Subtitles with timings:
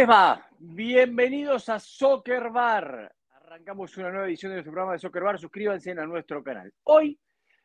[0.00, 0.48] ¿Cómo les va?
[0.58, 3.14] Bienvenidos a Soccer Bar.
[3.32, 5.38] Arrancamos una nueva edición de nuestro programa de Soccer Bar.
[5.38, 6.72] Suscríbanse a nuestro canal.
[6.84, 7.20] Hoy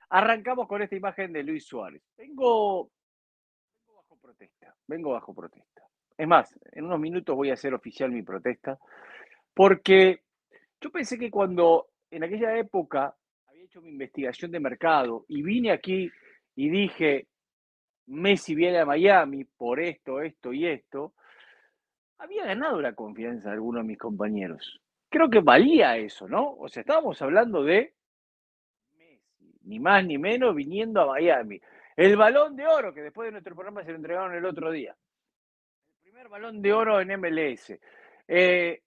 [0.09, 2.01] arrancamos con esta imagen de Luis Suárez.
[2.17, 2.91] Vengo,
[3.79, 4.75] vengo bajo protesta.
[4.85, 5.83] Vengo bajo protesta.
[6.17, 8.77] Es más, en unos minutos voy a hacer oficial mi protesta
[9.53, 10.23] porque
[10.81, 13.15] yo pensé que cuando en aquella época
[13.47, 16.11] había hecho mi investigación de mercado y vine aquí
[16.53, 17.29] y dije,
[18.07, 21.13] Messi viene a Miami por esto, esto y esto,
[22.17, 24.81] había ganado la confianza de algunos de mis compañeros.
[25.09, 26.55] Creo que valía eso, ¿no?
[26.57, 27.93] O sea, estábamos hablando de
[28.97, 31.59] Messi, ni más ni menos, viniendo a Miami.
[31.95, 34.95] El balón de oro, que después de nuestro programa se lo entregaron el otro día.
[35.95, 37.73] El primer balón de oro en MLS.
[38.27, 38.81] Eh,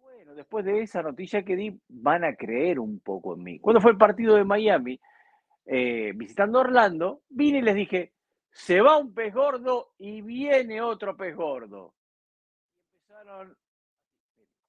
[0.00, 3.58] bueno, después de esa noticia que di, van a creer un poco en mí.
[3.58, 5.00] Cuando fue el partido de Miami,
[5.64, 8.12] eh, visitando Orlando, vine y les dije,
[8.50, 11.94] se va un pez gordo y viene otro pez gordo.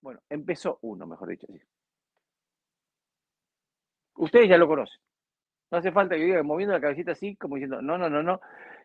[0.02, 1.48] Bueno, empezó uno, mejor dicho.
[1.50, 1.60] Así.
[4.16, 5.02] Ustedes ya lo conocen.
[5.72, 8.22] No hace falta que yo diga moviendo la cabecita así, como diciendo, no, no, no,
[8.22, 8.40] no.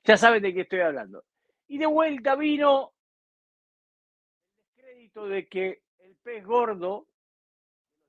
[0.05, 1.25] Ya saben de qué estoy hablando.
[1.69, 2.93] Y de vuelta vino
[4.57, 7.07] el descrédito de que el pez gordo,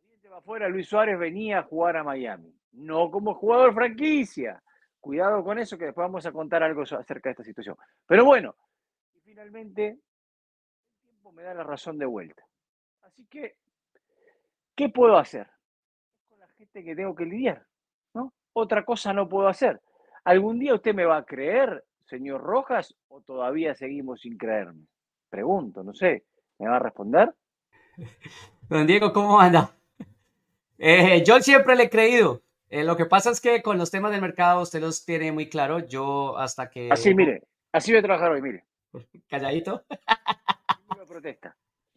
[0.01, 2.55] los dientes afuera, Luis Suárez venía a jugar a Miami.
[2.71, 4.63] No como jugador franquicia.
[4.99, 7.75] Cuidado con eso, que después vamos a contar algo acerca de esta situación.
[8.07, 8.55] Pero bueno,
[9.13, 9.99] y finalmente
[11.33, 12.43] me da la razón de vuelta.
[13.01, 13.55] Así que,
[14.75, 15.47] ¿qué puedo hacer?
[16.29, 17.65] Con la gente que tengo que lidiar,
[18.13, 18.33] ¿no?
[18.53, 19.81] Otra cosa no puedo hacer.
[20.23, 24.85] ¿Algún día usted me va a creer, señor Rojas, o todavía seguimos sin creerme?
[25.29, 26.25] Pregunto, no sé.
[26.59, 27.33] ¿Me va a responder?
[28.69, 29.75] Don Diego, ¿cómo anda?
[30.77, 32.41] Eh, yo siempre le he creído.
[32.69, 35.49] Eh, lo que pasa es que con los temas del mercado usted los tiene muy
[35.49, 35.79] claro.
[35.79, 36.89] Yo hasta que...
[36.91, 37.43] Así, mire.
[37.71, 38.65] Así voy a trabajar hoy, mire.
[39.29, 39.83] Calladito.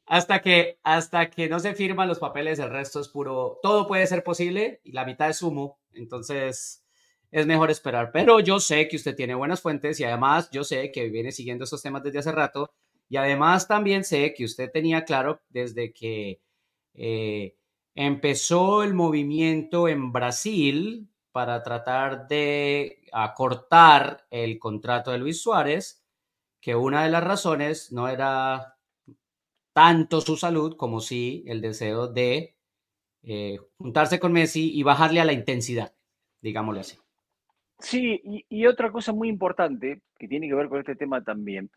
[0.06, 3.58] Hasta que, hasta que no se firman los papeles, el resto es puro.
[3.62, 5.78] Todo puede ser posible y la mitad es humo.
[5.92, 6.84] Entonces
[7.30, 8.10] es mejor esperar.
[8.12, 11.64] Pero yo sé que usted tiene buenas fuentes y además yo sé que viene siguiendo
[11.64, 12.70] estos temas desde hace rato.
[13.08, 16.40] Y además también sé que usted tenía claro desde que
[16.94, 17.56] eh,
[17.94, 26.04] empezó el movimiento en Brasil para tratar de acortar el contrato de Luis Suárez,
[26.60, 28.73] que una de las razones no era
[29.74, 32.54] tanto su salud como sí el deseo de
[33.24, 35.92] eh, juntarse con Messi y bajarle a la intensidad,
[36.40, 36.96] digámoslo así.
[37.80, 41.70] Sí, y, otra cosa muy importante que tiene que ver con este tema también,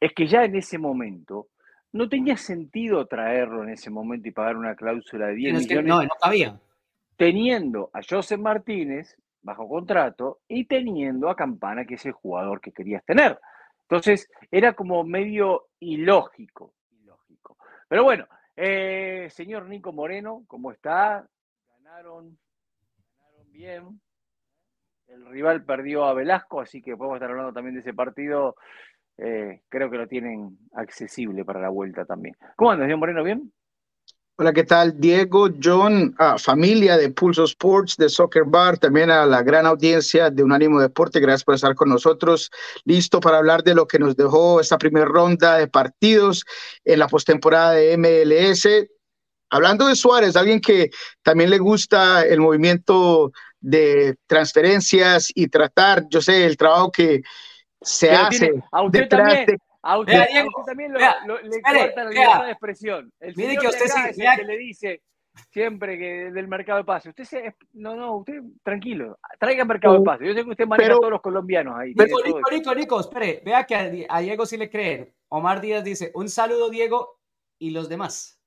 [0.00, 1.48] es que ya en ese momento
[1.92, 5.86] no tenía sentido traerlo en ese momento y pagar una cláusula de 10 millones.
[5.86, 6.60] no, no cabía.
[7.16, 12.72] Teniendo a José Martínez bajo contrato y teniendo a Campana, que es el jugador que
[12.72, 13.38] querías tener.
[13.82, 16.74] Entonces, era como medio ilógico.
[17.88, 18.26] Pero bueno,
[18.56, 21.26] eh, señor Nico Moreno, ¿cómo está?
[21.68, 22.36] Ganaron,
[23.18, 24.00] ganaron bien.
[25.06, 28.56] El rival perdió a Velasco, así que podemos estar hablando también de ese partido.
[29.18, 32.36] Eh, creo que lo tienen accesible para la vuelta también.
[32.56, 33.22] ¿Cómo anda, señor Moreno?
[33.22, 33.52] ¿Bien?
[34.38, 35.00] Hola, ¿qué tal?
[35.00, 40.42] Diego, John, familia de Pulso Sports, de Soccer Bar, también a la gran audiencia de
[40.42, 41.20] Unánimo Deporte.
[41.20, 42.50] Gracias por estar con nosotros.
[42.84, 46.44] Listo para hablar de lo que nos dejó esta primera ronda de partidos
[46.84, 48.68] en la postemporada de MLS.
[49.48, 50.90] Hablando de Suárez, alguien que
[51.22, 57.22] también le gusta el movimiento de transferencias y tratar, yo sé, el trabajo que
[57.80, 59.46] se hace a usted también.
[59.86, 60.20] A usted,
[60.66, 63.12] también lo, le corta la libertad de expresión.
[63.20, 65.02] El mire que usted sí, que le dice
[65.50, 67.10] siempre que del mercado de pase.
[67.10, 70.26] Usted se, no, no, usted tranquilo, traiga mercado de pase.
[70.26, 71.94] Yo sé que usted maneja a todos los colombianos ahí.
[71.94, 75.12] Pero, Nico, Nico, Nico, espere, vea que a, Diego sí le creen.
[75.28, 77.20] Omar Díaz dice, un saludo Diego
[77.58, 78.40] y los demás.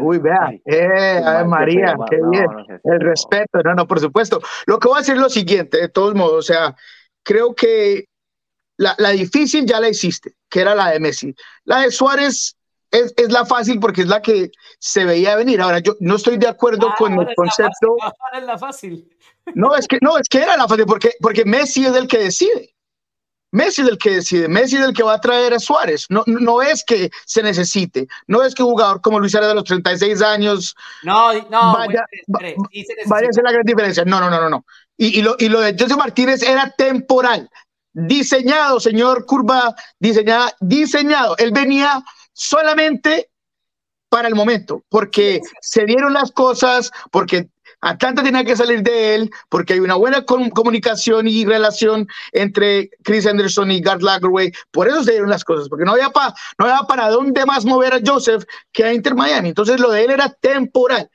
[0.00, 2.80] Uy, vea, eh, Ave María, qué bien.
[2.82, 4.40] el respeto, no, no, por supuesto.
[4.66, 6.74] Lo que voy a decir es lo siguiente, de todos modos, o sea,
[7.22, 8.06] creo que
[8.78, 11.34] la, la, difícil ya la hiciste, que era la de Messi.
[11.64, 12.56] La de Suárez
[12.90, 15.60] es, es, la fácil porque es la que se veía venir.
[15.60, 17.96] Ahora, yo no estoy de acuerdo ah, con el concepto.
[18.00, 19.08] La es la fácil.
[19.54, 22.18] No, es que, no, es que era la fácil porque, porque Messi es el que
[22.18, 22.74] decide.
[23.50, 26.06] Messi es el que decide, Messi es el que va a traer a Suárez.
[26.10, 29.54] No, no es que se necesite, no es que un jugador como Luis Suárez de
[29.54, 34.04] los 36 años no, no, vaya, vaya a ser la gran diferencia.
[34.04, 34.50] No, no, no, no.
[34.50, 34.66] no.
[34.98, 37.48] Y, y, lo, y lo de José Martínez era temporal
[38.06, 41.36] diseñado, señor Curva, diseñado, diseñado.
[41.38, 42.02] Él venía
[42.32, 43.30] solamente
[44.08, 47.48] para el momento, porque se dieron las cosas, porque
[47.80, 53.26] Atlanta tenía que salir de él porque hay una buena comunicación y relación entre Chris
[53.26, 54.52] Anderson y Gart Lagerway.
[54.70, 56.10] Por eso se dieron las cosas, porque no había,
[56.58, 59.50] no había para dónde más mover a Joseph que a Inter Miami.
[59.50, 61.10] Entonces lo de él era temporal.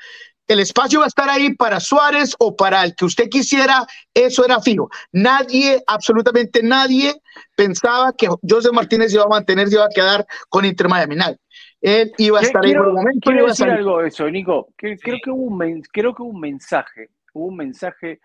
[0.48, 4.44] El espacio va a estar ahí para Suárez o para el que usted quisiera, eso
[4.44, 4.90] era fijo.
[5.12, 7.16] Nadie, absolutamente nadie,
[7.56, 11.16] pensaba que Joseph Martínez iba a mantenerse, iba a quedar con Inter Miami.
[11.16, 11.38] Nadie
[11.84, 13.30] él iba a estar ahí por un momento.
[13.30, 14.70] Quiero decir algo de eso, Nico.
[14.78, 18.22] Creo, que hubo un, creo que hubo un mensaje, hubo un mensaje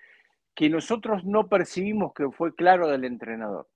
[0.55, 3.69] que nosotros no percibimos que fue claro del entrenador.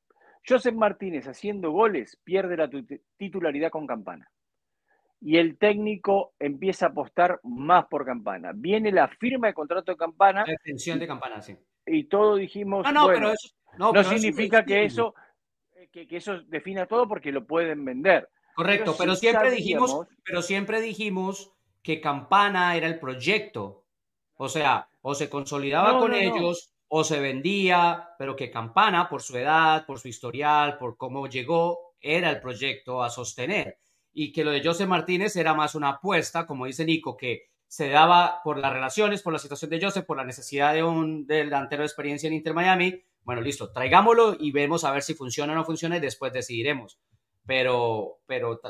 [0.49, 2.71] Joseph Martínez haciendo goles pierde la
[3.17, 4.31] titularidad con Campana.
[5.25, 8.51] Y el técnico empieza a apostar más por Campana.
[8.55, 10.45] Viene la firma de contrato de Campana.
[10.47, 11.57] La extensión de Campana, sí.
[11.87, 13.49] Y todos dijimos, no, no, pero eso,
[13.79, 15.15] no, significa que eso,
[15.93, 18.29] que, que eso defina todo porque lo pueden vender.
[18.55, 21.53] Correcto, pero, siempre dijimos, pero siempre dijimos
[21.83, 23.87] que Campana era el proyecto.
[24.35, 29.37] O sea, o se consolidaba con ellos o se vendía, pero que Campana, por su
[29.39, 33.79] edad, por su historial, por cómo llegó, era el proyecto a sostener.
[34.13, 37.89] Y que lo de José Martínez era más una apuesta, como dice Nico, que se
[37.89, 41.83] daba por las relaciones, por la situación de José, por la necesidad de un delantero
[41.83, 43.03] de experiencia en Inter Miami.
[43.23, 46.99] Bueno, listo, traigámoslo y vemos a ver si funciona o no funciona y después decidiremos
[47.47, 48.61] pero, pero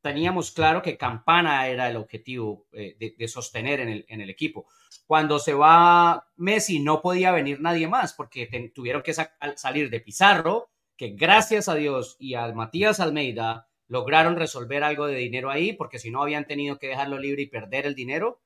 [0.00, 4.66] teníamos claro que Campana era el objetivo eh, de, sostener en el, en el, equipo.
[5.06, 10.70] Cuando se va Messi no podía venir nadie más porque tuvieron que salir de Pizarro,
[10.96, 15.98] que gracias a Dios y a Matías Almeida lograron resolver algo de dinero ahí porque
[15.98, 18.40] si no habían tenido que dejarlo libre y perder el dinero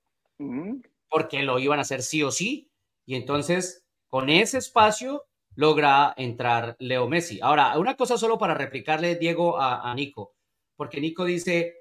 [1.08, 2.68] porque lo iban a hacer sí o sí.
[3.06, 5.22] Y entonces con ese espacio
[5.54, 7.38] logra entrar Leo Messi.
[7.40, 10.34] Ahora, una cosa solo para replicarle, Diego, a, Nico,
[10.74, 11.76] porque Nico dice,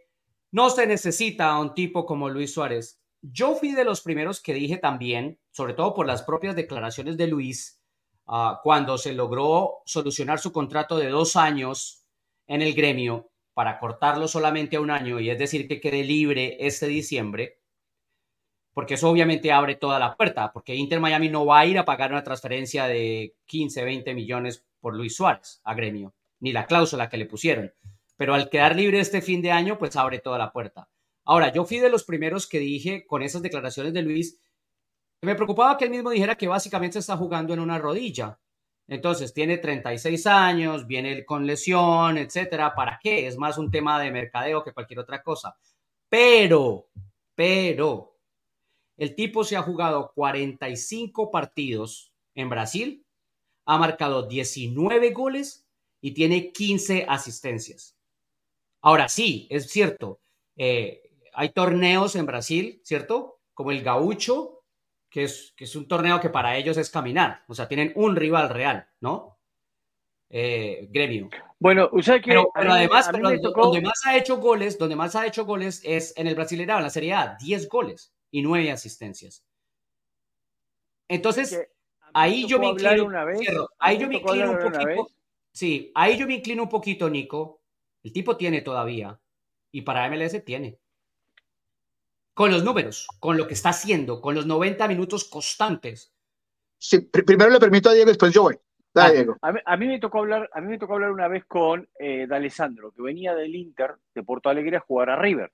[0.51, 3.01] no se necesita a un tipo como Luis Suárez.
[3.23, 7.25] Yo fui de los primeros que dije también, sobre todo por las propias declaraciones de
[7.25, 7.81] Luis,
[8.27, 12.05] ah, cuando se logró solucionar su contrato de dos años
[12.45, 16.57] en el gremio para cortarlo solamente a un año y es decir que quede libre
[16.59, 17.57] este diciembre,
[18.73, 21.85] porque eso obviamente abre toda la puerta, porque Inter Miami no va a ir a
[21.85, 27.07] pagar una transferencia de 15, 20 millones por Luis Suárez a gremio, ni la cláusula
[27.07, 27.73] que le pusieron.
[28.17, 30.89] Pero al quedar libre este fin de año, pues abre toda la puerta.
[31.23, 34.37] Ahora, yo fui de los primeros que dije con esas declaraciones de Luis,
[35.21, 38.37] me preocupaba que él mismo dijera que básicamente está jugando en una rodilla.
[38.87, 42.75] Entonces, tiene 36 años, viene con lesión, etcétera.
[42.75, 43.27] ¿Para qué?
[43.27, 45.57] Es más un tema de mercadeo que cualquier otra cosa.
[46.09, 46.87] Pero,
[47.33, 48.15] pero,
[48.97, 53.05] el tipo se ha jugado 45 partidos en Brasil,
[53.65, 55.67] ha marcado 19 goles
[55.99, 57.97] y tiene 15 asistencias.
[58.81, 60.19] Ahora sí, es cierto,
[60.55, 61.01] eh,
[61.33, 63.39] hay torneos en Brasil, ¿cierto?
[63.53, 64.54] Como el Gaucho,
[65.15, 68.17] que es, que es un torneo que para ellos es caminar, o sea, tienen un
[68.17, 69.39] rival real, ¿no?
[70.29, 71.29] Eh, gremio.
[71.57, 75.81] Bueno, usted que pero, además, donde más ha hecho goles, donde más ha hecho goles
[75.85, 79.45] es en el Brasileirão, en la Serie A, 10 goles y nueve asistencias.
[81.07, 81.65] Entonces,
[82.13, 83.07] ahí yo me inclino,
[83.79, 85.07] ahí yo me inclino un poquito,
[85.53, 87.61] sí, ahí yo me inclino un poquito, Nico.
[88.03, 89.17] El tipo tiene todavía,
[89.71, 90.77] y para MLS tiene.
[92.35, 96.13] Con los números, con lo que está haciendo, con los 90 minutos constantes.
[96.77, 98.59] Sí, primero le permito a Diego, después yo voy.
[98.93, 99.37] Ah, Diego.
[99.41, 102.91] A, mí, me tocó hablar, a mí me tocó hablar una vez con eh, D'Alessandro,
[102.91, 105.51] que venía del Inter de Porto Alegre a jugar a River.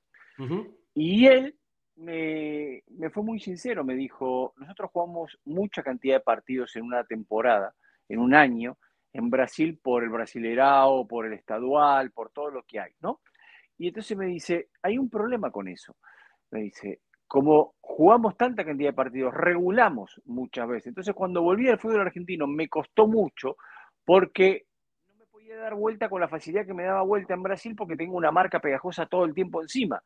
[0.96, 1.56] Y él
[1.98, 7.76] me, fue muy sincero, me dijo, nosotros jugamos mucha cantidad de partidos en una temporada,
[8.10, 8.80] en un año,
[9.14, 13.22] en Brasil por el Brasilerao, por el Estadual, por todo lo que hay, ¿no?
[13.78, 15.96] Y entonces me dice, hay un problema con eso.
[16.52, 20.88] Me dice, como jugamos tanta cantidad de partidos, regulamos muchas veces.
[20.88, 23.56] Entonces cuando volví al fútbol argentino me costó mucho
[24.04, 24.66] porque
[25.08, 27.96] no me podía dar vuelta con la facilidad que me daba vuelta en Brasil porque
[27.96, 30.04] tengo una marca pegajosa todo el tiempo encima.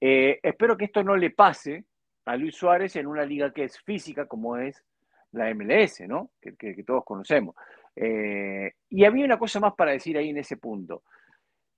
[0.00, 1.84] Eh, espero que esto no le pase
[2.26, 4.84] a Luis Suárez en una liga que es física como es
[5.32, 6.30] la MLS, ¿no?
[6.40, 7.56] Que, todos conocemos.
[7.96, 11.02] Eh, y había una cosa más para decir ahí en ese punto.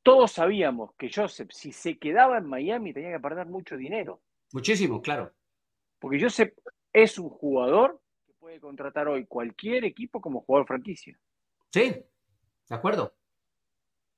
[0.07, 4.21] Todos sabíamos que Joseph, si se quedaba en Miami, tenía que perder mucho dinero.
[4.53, 5.33] Muchísimo, claro.
[5.99, 6.55] Porque Joseph
[6.93, 11.19] es un jugador que puede contratar hoy cualquier equipo como jugador franquicia.
[11.73, 13.17] Sí, de acuerdo.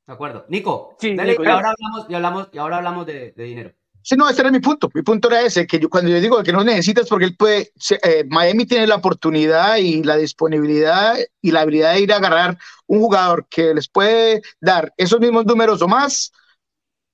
[0.06, 0.44] De acuerdo.
[0.50, 3.72] Nico, sí, y, ahora hablamos, y, hablamos, y ahora hablamos de dinero.
[4.08, 4.88] Sí, no, ese era mi punto.
[4.94, 7.72] Mi punto era ese, que yo, cuando yo digo que no necesitas, porque él puede,
[8.02, 12.56] eh, Miami tiene la oportunidad y la disponibilidad y la habilidad de ir a agarrar
[12.86, 16.32] un jugador que les puede dar esos mismos números o más,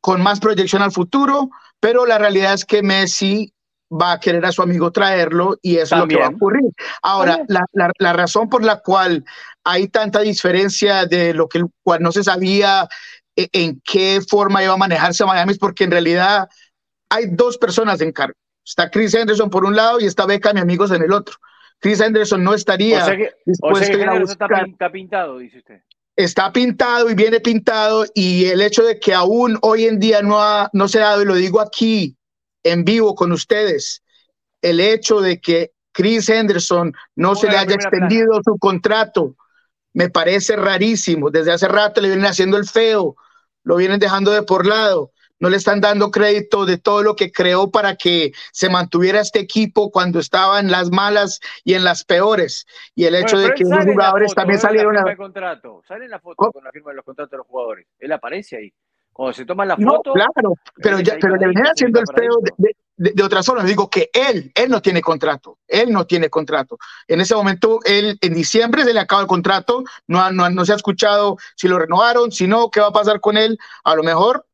[0.01, 3.53] con más proyección al futuro, pero la realidad es que Messi
[3.91, 6.71] va a querer a su amigo traerlo y eso es lo que va a ocurrir.
[7.03, 9.25] Ahora, la, la, la, razón por la cual
[9.65, 12.87] hay tanta diferencia de lo que cual no se sabía
[13.35, 16.49] e, en qué forma iba a manejarse Miami es porque en realidad
[17.09, 18.35] hay dos personas en cargo.
[18.65, 21.37] Está Chris Henderson por un lado y está Beckham, mi amigos, en el otro.
[21.79, 23.05] Chris Henderson no estaría
[23.45, 25.83] dispuesto a Está pintado, dice usted
[26.17, 30.41] está pintado y viene pintado y el hecho de que aún hoy en día no,
[30.41, 32.17] ha, no se ha dado, y lo digo aquí
[32.63, 34.03] en vivo con ustedes,
[34.63, 39.37] el hecho de que Chris Henderson no se le haya extendido su contrato,
[39.93, 41.31] me parece rarísimo.
[41.31, 43.17] Desde hace rato le vienen haciendo el feo,
[43.63, 45.13] lo vienen dejando de por lado
[45.45, 49.41] no le están dando crédito de todo lo que creó para que se mantuviera este
[49.41, 52.67] equipo cuando estaba en las malas y en las peores.
[52.95, 55.15] Y el hecho de que los jugadores también salieron a...
[55.15, 57.87] contrato, sale en la foto con la firma de los contratos de los jugadores.
[57.99, 58.73] Él aparece ahí.
[59.13, 60.15] Cuando se toma la foto.
[60.15, 63.67] claro, pero, ya, pero le viene haciendo el feo de, de, de, otras formas.
[63.67, 65.59] Digo que él, él no tiene contrato.
[65.69, 66.79] Él no tiene contrato.
[67.07, 69.85] En ese momento, él en diciembre se le acaba el contrato.
[70.07, 73.21] No, no, no se ha escuchado si lo renovaron, si no, qué va a pasar
[73.21, 73.59] con él.
[73.85, 74.47] A lo mejor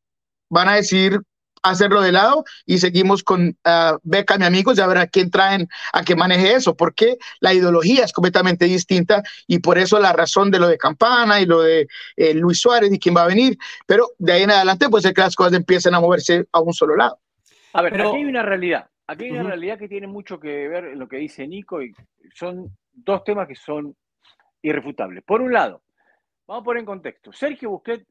[0.51, 1.19] van a decidir
[1.63, 6.03] hacerlo de lado y seguimos con uh, Beca, mi amigos, ya verá quién traen a
[6.03, 10.59] que maneje eso, porque la ideología es completamente distinta y por eso la razón de
[10.59, 14.09] lo de Campana y lo de eh, Luis Suárez y quién va a venir, pero
[14.17, 16.95] de ahí en adelante pues es que las cosas empiezan a moverse a un solo
[16.95, 17.19] lado.
[17.73, 20.85] A ver, aquí hay una realidad, aquí hay una realidad que tiene mucho que ver
[20.85, 21.93] en lo que dice Nico y
[22.33, 23.95] son dos temas que son
[24.63, 25.23] irrefutables.
[25.23, 25.83] Por un lado,
[26.47, 28.05] vamos a poner en contexto, Sergio Busquets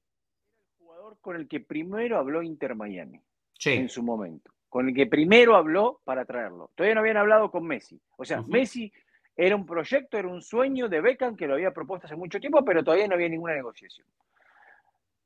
[1.20, 3.20] con el que primero habló Inter Miami
[3.64, 6.70] en su momento, con el que primero habló para traerlo.
[6.74, 8.00] Todavía no habían hablado con Messi.
[8.16, 8.92] O sea, Messi
[9.36, 12.64] era un proyecto, era un sueño de Beckham que lo había propuesto hace mucho tiempo,
[12.64, 14.06] pero todavía no había ninguna negociación.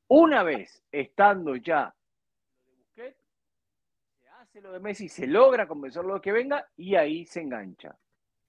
[0.09, 1.95] Una vez estando ya
[2.95, 3.17] se
[4.41, 7.97] hace lo de Messi, se logra convencerlo de que venga y ahí se engancha.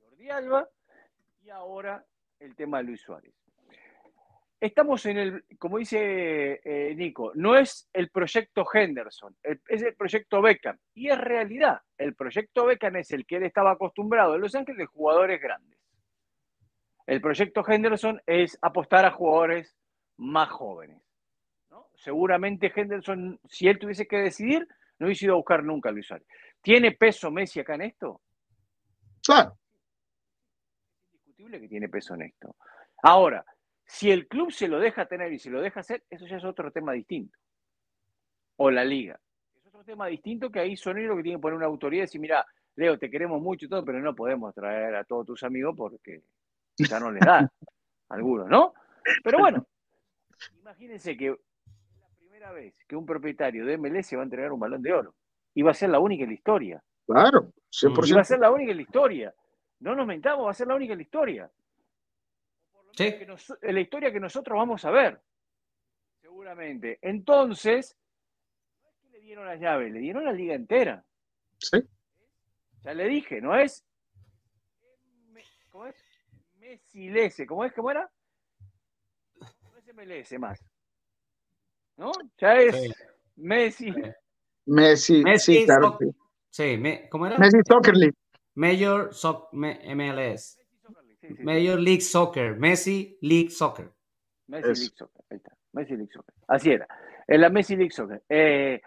[0.02, 0.70] Jordi Alba
[1.44, 2.06] y ahora
[2.40, 3.34] el tema de Luis Suárez
[4.66, 10.42] estamos en el, como dice eh, Nico, no es el proyecto Henderson, es el proyecto
[10.42, 10.78] Beckham.
[10.94, 14.78] Y es realidad, el proyecto Beckham es el que él estaba acostumbrado en Los Ángeles
[14.78, 15.80] de jugadores grandes.
[17.06, 19.76] El proyecto Henderson es apostar a jugadores
[20.18, 21.02] más jóvenes.
[21.96, 24.68] Seguramente Henderson, si él tuviese que decidir,
[25.00, 26.28] no hubiese ido a buscar nunca a Luis Suárez.
[26.62, 28.22] ¿Tiene peso Messi acá en esto?
[29.24, 29.58] Claro.
[30.98, 32.56] Es indiscutible que tiene peso en esto.
[33.04, 33.46] Ahora,
[33.86, 36.44] si el club se lo deja tener y se lo deja hacer, eso ya es
[36.44, 37.38] otro tema distinto.
[38.58, 39.20] O la liga.
[39.56, 42.04] Es otro tema distinto que ahí son ellos los que tienen que poner una autoridad
[42.04, 45.28] y decir, mira, Leo, te queremos mucho y todo, pero no podemos traer a todos
[45.28, 46.24] tus amigos porque
[46.78, 47.50] ya no les da.
[48.10, 48.74] Algunos, ¿no?
[49.24, 49.68] Pero bueno,
[50.60, 51.38] imagínense que es
[52.00, 55.16] la primera vez que un propietario de MLS va a entregar un balón de oro.
[55.54, 56.84] Y va a ser la única en la historia.
[57.06, 58.08] Claro, 100%.
[58.10, 59.36] Y va a ser la única en la historia.
[59.80, 61.52] No nos mentamos, va a ser la única en la historia
[63.62, 65.22] la historia que nosotros vamos a ver,
[66.22, 67.00] seguramente.
[67.02, 67.98] Entonces,
[68.82, 71.06] no es que le dieron la llave, le dieron la liga entera.
[71.58, 71.80] Sí.
[72.82, 73.84] Ya le dije, no es.
[75.72, 75.96] ¿Cómo es?
[76.60, 77.74] Messi ¿cómo es?
[77.74, 78.10] ¿Cómo era?
[79.40, 80.64] No es MLS más.
[81.98, 82.12] ¿No?
[82.38, 82.76] Ya es
[83.36, 83.94] Messi.
[84.66, 85.98] Messi, Messi, sí, claro.
[86.50, 87.38] Sí, ¿cómo era?
[87.38, 88.16] Messi Soccer League.
[88.56, 89.12] Major
[89.52, 90.60] MLS.
[91.40, 93.92] Major League Soccer, Messi League Soccer.
[94.48, 95.56] Messi League Soccer, ahí está.
[95.74, 96.34] Messi League Soccer.
[96.48, 96.88] Así era.
[97.28, 98.24] En la Messi League Soccer.
[98.30, 98.82] Eh,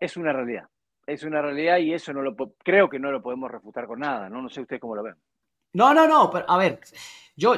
[0.00, 0.68] es una realidad.
[1.06, 4.28] Es una realidad y eso no lo creo que no lo podemos refutar con nada,
[4.28, 4.42] ¿no?
[4.42, 5.16] No sé ustedes cómo lo ven.
[5.72, 6.80] No, no, no, pero a ver,
[7.36, 7.54] yo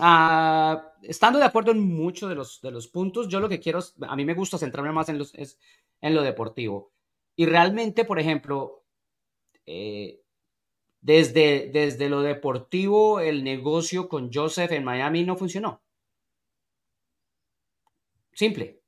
[0.00, 3.80] ah, estando de acuerdo en muchos de los, de los puntos, yo lo que quiero,
[4.02, 5.58] a mí me gusta centrarme más en, los, es,
[6.00, 6.92] en lo deportivo.
[7.34, 8.84] Y realmente, por ejemplo,
[9.66, 10.22] eh,
[11.06, 15.80] desde, desde lo deportivo, el negocio con Joseph en Miami no funcionó.
[18.32, 18.82] Simple.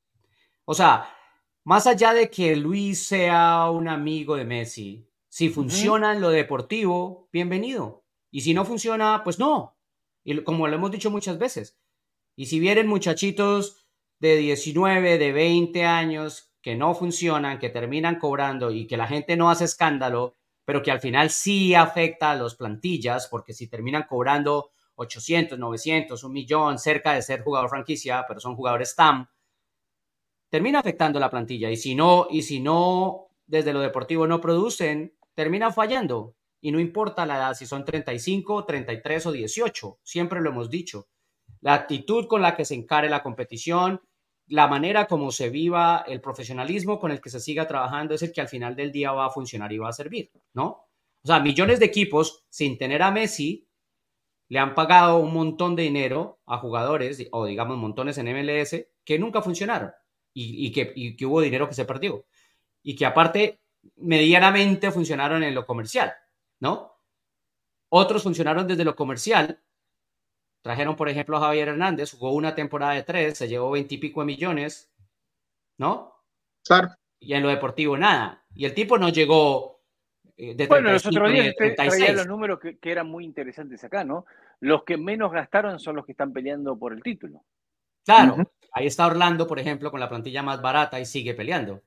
[0.65, 1.15] O sea,
[1.63, 7.29] más allá de que Luis sea un amigo de Messi, si funciona en lo deportivo,
[7.33, 8.05] bienvenido.
[8.33, 9.77] Y si no funciona, pues no.
[10.25, 11.79] Y como lo hemos dicho muchas veces.
[12.35, 13.87] Y si vienen muchachitos
[14.19, 19.37] de 19, de 20 años que no funcionan, que terminan cobrando y que la gente
[19.37, 20.35] no hace escándalo,
[20.69, 26.23] pero que al final sí afecta a las plantillas, porque si terminan cobrando 800, 900,
[26.23, 29.27] un millón, cerca de ser jugador franquicia, pero son jugadores TAM,
[30.51, 31.71] termina afectando la plantilla.
[31.71, 36.37] Y si no, y si no, desde lo deportivo no producen, terminan fallando.
[36.61, 41.09] Y no importa la edad, si son 35, 33 o 18, siempre lo hemos dicho.
[41.63, 44.03] La actitud con la que se encare la competición
[44.49, 48.33] la manera como se viva el profesionalismo con el que se siga trabajando es el
[48.33, 50.89] que al final del día va a funcionar y va a servir, ¿no?
[51.23, 53.69] O sea, millones de equipos sin tener a Messi
[54.49, 59.19] le han pagado un montón de dinero a jugadores, o digamos montones en MLS, que
[59.19, 59.93] nunca funcionaron
[60.33, 62.25] y, que, y que hubo dinero que se perdió.
[62.83, 63.61] Y que aparte,
[63.97, 66.13] medianamente funcionaron en lo comercial,
[66.61, 66.95] ¿no?
[67.91, 69.61] Otros funcionaron desde lo comercial.
[70.63, 74.93] Trajeron, por ejemplo, a Javier Hernández, jugó una temporada de tres, se llevó veintipico millones,
[75.79, 76.15] ¿no?
[76.65, 76.89] Claro.
[77.21, 78.45] Y en lo deportivo nada.
[78.55, 79.79] Y el tipo no llegó
[80.41, 84.25] eh, bueno, los otros días traía los números que, eran muy interesantes acá, ¿no?
[84.61, 87.43] Los que menos gastaron son los que están peleando por el título.
[88.05, 88.37] Claro,
[88.73, 91.83] ahí está Orlando, por ejemplo, con la plantilla más barata y sigue peleando.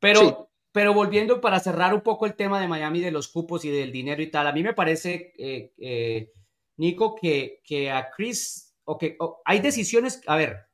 [0.00, 3.70] Pero, pero volviendo para cerrar un poco el tema de Miami, de los cupos y
[3.70, 6.32] del dinero y tal, a mí me parece, eh, eh,
[6.78, 10.66] Nico, que, que a Chris, o que hay decisiones, a ver,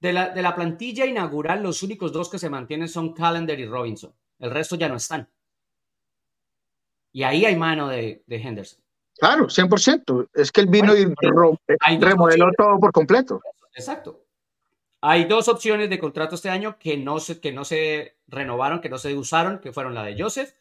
[0.00, 3.66] de la, de la plantilla inaugural, los únicos dos que se mantienen son Callender y
[3.66, 4.12] Robinson.
[4.38, 5.28] El resto ya no están.
[7.12, 8.82] Y ahí hay mano de, Henderson.
[9.16, 10.30] Claro, 100%.
[10.34, 11.06] Es que él vino y
[12.00, 13.40] remodeló todo por completo.
[13.72, 14.24] Exacto.
[15.00, 18.88] Hay dos opciones de contrato este año que no, se, que no se renovaron, que
[18.88, 20.54] no se usaron, que fueron la de Joseph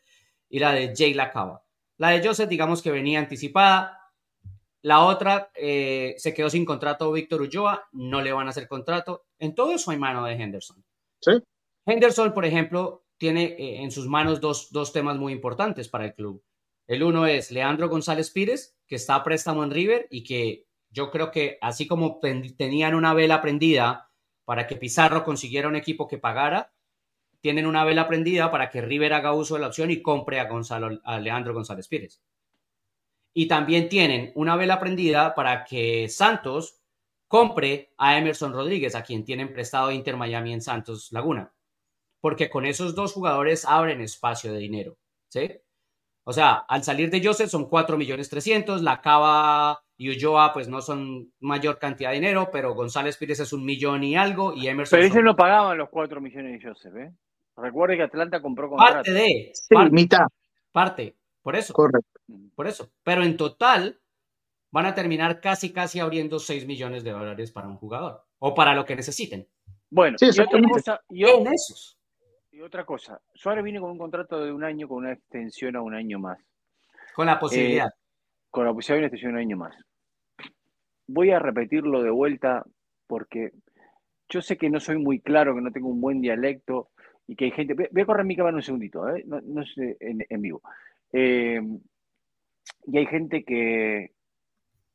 [0.48, 1.64] y la de Jay Lacaba.
[1.98, 4.03] La de Joseph, digamos que venía anticipada.
[4.84, 9.26] La otra eh, se quedó sin contrato Víctor Ulloa, no le van a hacer contrato.
[9.40, 10.84] En todo eso hay mano de Henderson.
[11.22, 11.32] Sí.
[11.86, 16.44] Henderson, por ejemplo, tiene eh, en sus manos dos, temas muy importantes para el club.
[16.86, 21.10] El uno es Leandro González Pires, que está a préstamo en River y que yo
[21.12, 22.20] creo que así como
[22.58, 24.12] tenían una vela prendida
[24.44, 26.74] para que Pizarro consiguiera un equipo que pagara,
[27.40, 30.50] tienen una vela prendida para que River haga uso de la opción y compre a,
[30.50, 32.22] Gonzalo, a Leandro González Pires.
[33.34, 36.80] Y también tienen una vela prendida para que Santos
[37.28, 41.52] compre a Emerson Rodríguez, a quien tienen prestado Inter Miami en Santos Laguna
[42.24, 45.60] porque con esos dos jugadores abren espacio de dinero, ¿sí?
[46.24, 50.70] O sea, al salir de Joseph son 4 millones 300, la Cava y Ulloa pues
[50.70, 54.70] no son mayor cantidad de dinero, pero González Pires es un millón y algo y
[54.70, 55.00] Emerson...
[55.00, 57.12] Pero ellos no pagaban los 4 millones de Joseph, ¿eh?
[57.58, 58.94] Recuerde que Atlanta compró contrato.
[58.94, 59.52] Parte de...
[59.54, 60.28] Sí, mitad.
[60.72, 61.74] Parte, por eso.
[61.74, 62.20] Correcto.
[62.56, 62.90] Por eso.
[63.04, 64.00] Pero en total
[64.72, 68.74] van a terminar casi, casi abriendo 6 millones de dólares para un jugador o para
[68.74, 69.48] lo que necesiten.
[69.90, 72.00] Bueno, sí, y otra cosa, en esos.
[72.52, 75.82] Y otra cosa, Suárez viene con un contrato de un año con una extensión a
[75.82, 76.40] un año más.
[77.16, 77.88] Con la posibilidad.
[77.88, 78.00] Eh,
[78.50, 79.76] con la posibilidad de una extensión a un año más.
[81.08, 82.64] Voy a repetirlo de vuelta
[83.08, 83.52] porque
[84.30, 86.90] yo sé que no soy muy claro, que no tengo un buen dialecto
[87.28, 87.74] y que hay gente.
[87.74, 89.24] Voy a correr mi cámara un segundito, ¿eh?
[89.26, 90.62] no, sé, en, vivo.
[91.14, 91.62] Eh,
[92.86, 94.12] y hay gente que,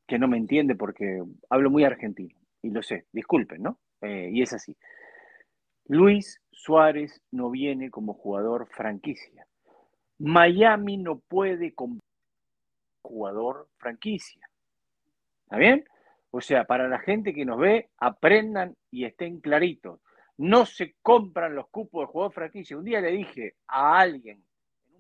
[0.06, 3.78] que no me entiende porque hablo muy argentino y lo sé, disculpen, ¿no?
[4.00, 4.76] y es así.
[5.86, 9.46] Luis Suárez no viene como jugador franquicia.
[10.18, 12.08] Miami no puede comprar
[13.02, 14.48] jugador franquicia.
[15.44, 15.84] ¿Está bien?
[16.30, 20.00] O sea, para la gente que nos ve, aprendan y estén claritos.
[20.36, 22.76] No se compran los cupos de jugador franquicia.
[22.76, 24.44] Un día le dije a alguien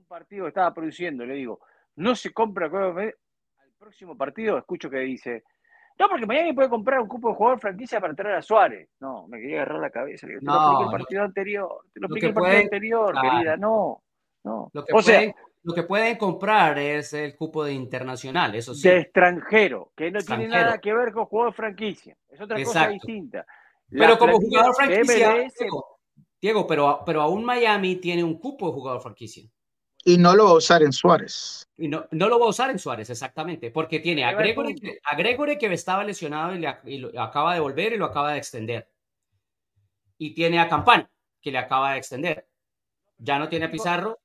[0.08, 1.60] partido que estaba produciendo, le digo,
[1.96, 3.14] no se compra al
[3.78, 5.44] próximo partido, escucho que dice,
[5.98, 8.88] no, porque Miami puede comprar un cupo de jugador franquicia para traer a Suárez.
[9.00, 10.28] No, me quería agarrar la cabeza.
[10.28, 11.80] Te lo expliqué el partido anterior.
[11.92, 13.56] Te lo expliqué el partido anterior, querida.
[13.56, 14.02] No,
[14.44, 14.70] no.
[14.72, 18.88] Lo que, o sea, lo que pueden comprar es el cupo de internacional, eso sí.
[18.88, 22.16] De extranjero, que no tiene nada que ver con jugador franquicia.
[22.28, 23.44] Es otra cosa distinta.
[23.90, 25.48] pero como jugador franquicia,
[26.40, 29.50] Diego, pero, pero aún Miami tiene un cupo de jugador franquicia.
[30.08, 31.68] Y no lo va a usar en Suárez.
[31.76, 35.66] Y no, no lo va a usar en Suárez, exactamente, porque tiene a Gregory, que
[35.66, 38.88] estaba lesionado y, lo acaba de volver y lo acaba de extender.
[40.16, 41.10] Y tiene a Campana,
[41.42, 42.48] que le acaba de extender.
[43.18, 44.18] Ya no tiene a Pizarro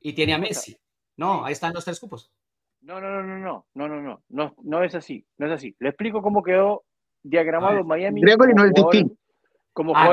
[0.00, 0.74] y tiene a Messi.
[1.18, 2.32] No, ahí están los tres cupos.
[2.80, 5.76] No, no, no, no, no, no, no, no, no, es así, no es así.
[5.78, 6.84] Le explico cómo quedó
[7.22, 8.22] diagramado Miami.
[8.22, 9.12] Gregory no es DP.
[9.80, 10.10] Como a,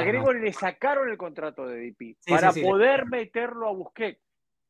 [0.00, 4.20] Gregory, le sacaron el contrato de DP para poder meterlo a Busquets.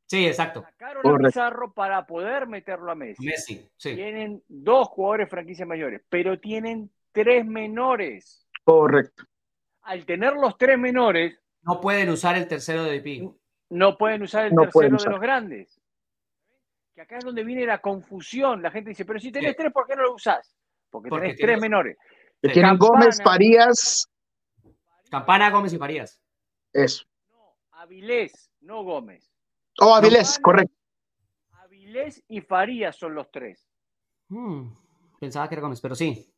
[0.04, 0.60] Sí, exacto.
[0.60, 3.24] Sacaron a Pizarro para poder meterlo a Messi.
[3.24, 3.94] Messi, sí.
[3.94, 8.46] Tienen dos jugadores franquicias mayores, pero tienen tres menores.
[8.64, 9.24] Correcto.
[9.80, 11.40] Al tener los tres menores.
[11.62, 13.32] No pueden usar el tercero de DP.
[13.70, 15.80] No pueden usar el tercero de los grandes.
[16.94, 18.60] Que acá es donde viene la confusión.
[18.60, 20.54] La gente dice, pero si tenés tres, ¿por qué no lo usás?
[20.90, 21.96] Porque, tenés tres menores.
[22.42, 24.08] Que tienen Gómez, Farías.
[25.10, 26.20] Campana, Gómez y Farías.
[26.72, 27.04] Eso.
[27.30, 29.30] No, Avilés, no Gómez.
[29.80, 30.74] Oh, Avilés, correcto.
[31.52, 33.66] Avilés y Farías son los tres.
[34.28, 34.72] Hmm,
[35.18, 36.32] pensaba que era Gómez, pero sí.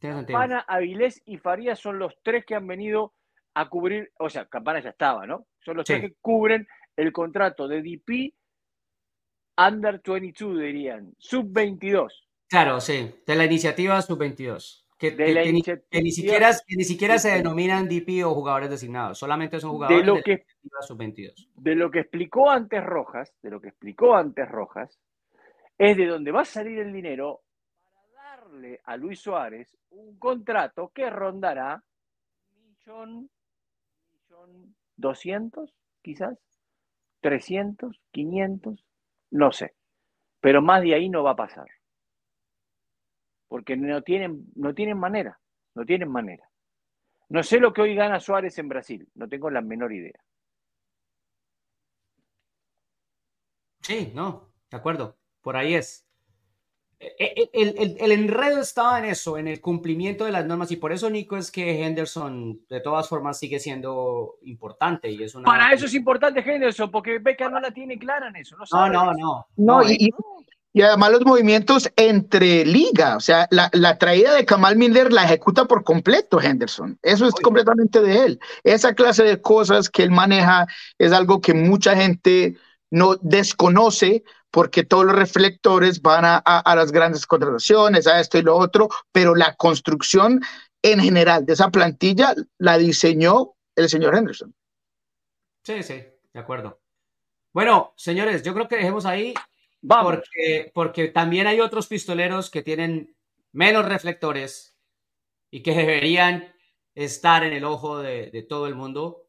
[0.00, 3.14] Campana, Avilés y Farías son los tres que han venido
[3.54, 5.46] a cubrir, o sea, Campana ya estaba, ¿no?
[5.60, 8.34] Son los tres que cubren el contrato de DP
[9.56, 12.28] Under 22, dirían, sub 22.
[12.48, 14.83] Claro, sí, de la iniciativa sub 22.
[15.10, 20.06] Que, ni, siquiera, ni siquiera se denominan DP o jugadores designados, solamente son jugadores de,
[20.06, 20.46] lo que,
[20.80, 21.50] sub 22.
[21.56, 24.98] De lo que explicó antes Rojas, de lo que explicó antes Rojas,
[25.78, 27.42] es de donde va a salir el dinero
[27.84, 31.82] para darle a Luis Suárez un contrato que rondará
[32.54, 33.30] millón,
[34.12, 36.38] millón doscientos, quizás,
[37.20, 38.84] 300, 500,
[39.30, 39.74] no sé.
[40.40, 41.66] Pero más de ahí no va a pasar.
[43.48, 45.38] Porque no tienen, no tienen manera,
[45.74, 46.48] no tienen manera.
[47.28, 50.20] No sé lo que hoy gana Suárez en Brasil, no tengo la menor idea.
[53.80, 56.06] Sí, no, de acuerdo, por ahí es.
[56.98, 60.76] E, e, el, el, enredo estaba en eso, en el cumplimiento de las normas, y
[60.76, 65.10] por eso, Nico, es que Henderson de todas formas sigue siendo importante.
[65.10, 68.56] Y es Para eso es importante Henderson, porque Beca no la tiene clara en eso.
[68.72, 70.10] No, no, no, no, y, y,
[70.82, 75.66] además los movimientos entre liga, o sea, la, la, traída de Kamal Miller la ejecuta
[75.66, 76.98] por completo Henderson.
[77.02, 78.40] Eso es completamente de él.
[78.64, 80.66] Esa clase de cosas que él maneja
[80.98, 82.56] es algo que mucha gente
[82.90, 88.56] no desconoce porque todos los reflectores van a, las grandes contrataciones, a esto y lo
[88.56, 90.40] otro, pero la construcción
[90.80, 94.54] en general de esa plantilla la diseñó el señor Henderson.
[95.64, 96.80] Sí, sí, de acuerdo.
[97.52, 99.34] Bueno, señores, yo creo que dejemos ahí
[99.86, 103.14] Porque, porque también hay otros pistoleros que tienen
[103.52, 104.78] menos reflectores
[105.50, 106.52] y que deberían
[106.94, 109.28] estar en el ojo de, de todo el mundo.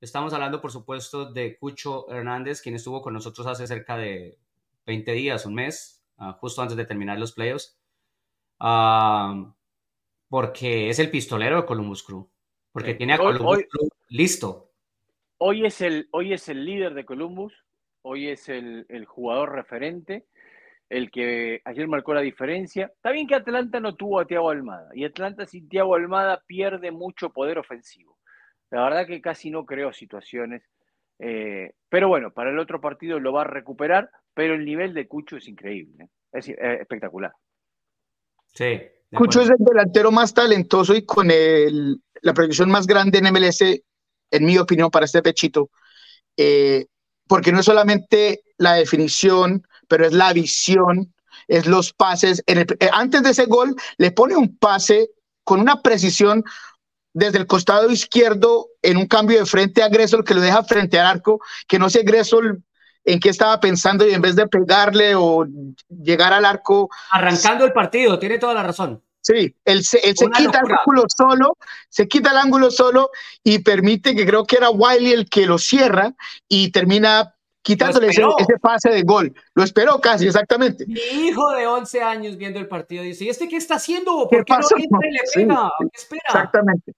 [0.00, 4.38] Estamos hablando, por supuesto, de Cucho Hernández, quien estuvo con nosotros hace cerca de
[4.86, 7.78] 20 días, un mes, ah, justo antes de terminar los playoffs,
[8.58, 9.54] ah,
[10.28, 12.28] porque es el pistolero de Columbus Crew,
[12.72, 14.70] porque tiene a Columbus Crew listo.
[15.38, 17.52] Hoy es, el, hoy es el líder de Columbus,
[18.02, 20.26] hoy es el, jugador referente,
[20.88, 22.92] el que ayer marcó la diferencia.
[22.94, 26.90] Está bien que Atlanta no tuvo a Tiago Almada, y Atlanta sin Tiago Almada pierde
[26.90, 28.18] mucho poder ofensivo.
[28.70, 30.62] La verdad que casi no creó situaciones.
[31.18, 35.06] Eh, pero bueno, para el otro partido lo va a recuperar pero el nivel de
[35.06, 37.32] Cucho es increíble, es, espectacular.
[38.54, 38.80] Sí.
[39.14, 43.60] Cucho es el delantero más talentoso y con el, la proyección más grande en MLS,
[43.60, 45.70] en mi opinión, para este pechito,
[46.36, 46.86] eh,
[47.28, 51.12] porque no es solamente la definición, pero es la visión,
[51.48, 52.42] es los pases.
[52.46, 55.10] Eh, antes de ese gol, le pone un pase
[55.44, 56.44] con una precisión
[57.14, 60.98] desde el costado izquierdo en un cambio de frente a Gressel que lo deja frente
[60.98, 62.62] al arco, que no sé Gressel
[63.04, 65.44] en qué estaba pensando y en vez de pegarle o
[65.88, 66.88] llegar al arco.
[67.10, 69.02] Arrancando el partido, tiene toda la razón.
[69.22, 71.56] Sí, él se, quita el ángulo solo,
[71.88, 73.10] se quita el ángulo solo
[73.44, 76.12] y permite que creo que era Wiley el que lo cierra
[76.48, 77.32] y termina
[77.62, 78.24] quitándole ese,
[78.60, 79.32] pase de gol.
[79.54, 80.84] Lo esperó casi, exactamente.
[80.88, 84.28] Mi hijo de 11 años viendo el partido dice, ¿y este qué está haciendo?
[84.28, 85.72] ¿Por qué, no entra y le pega?
[85.78, 86.22] ¿Qué espera?
[86.26, 86.92] Exactamente.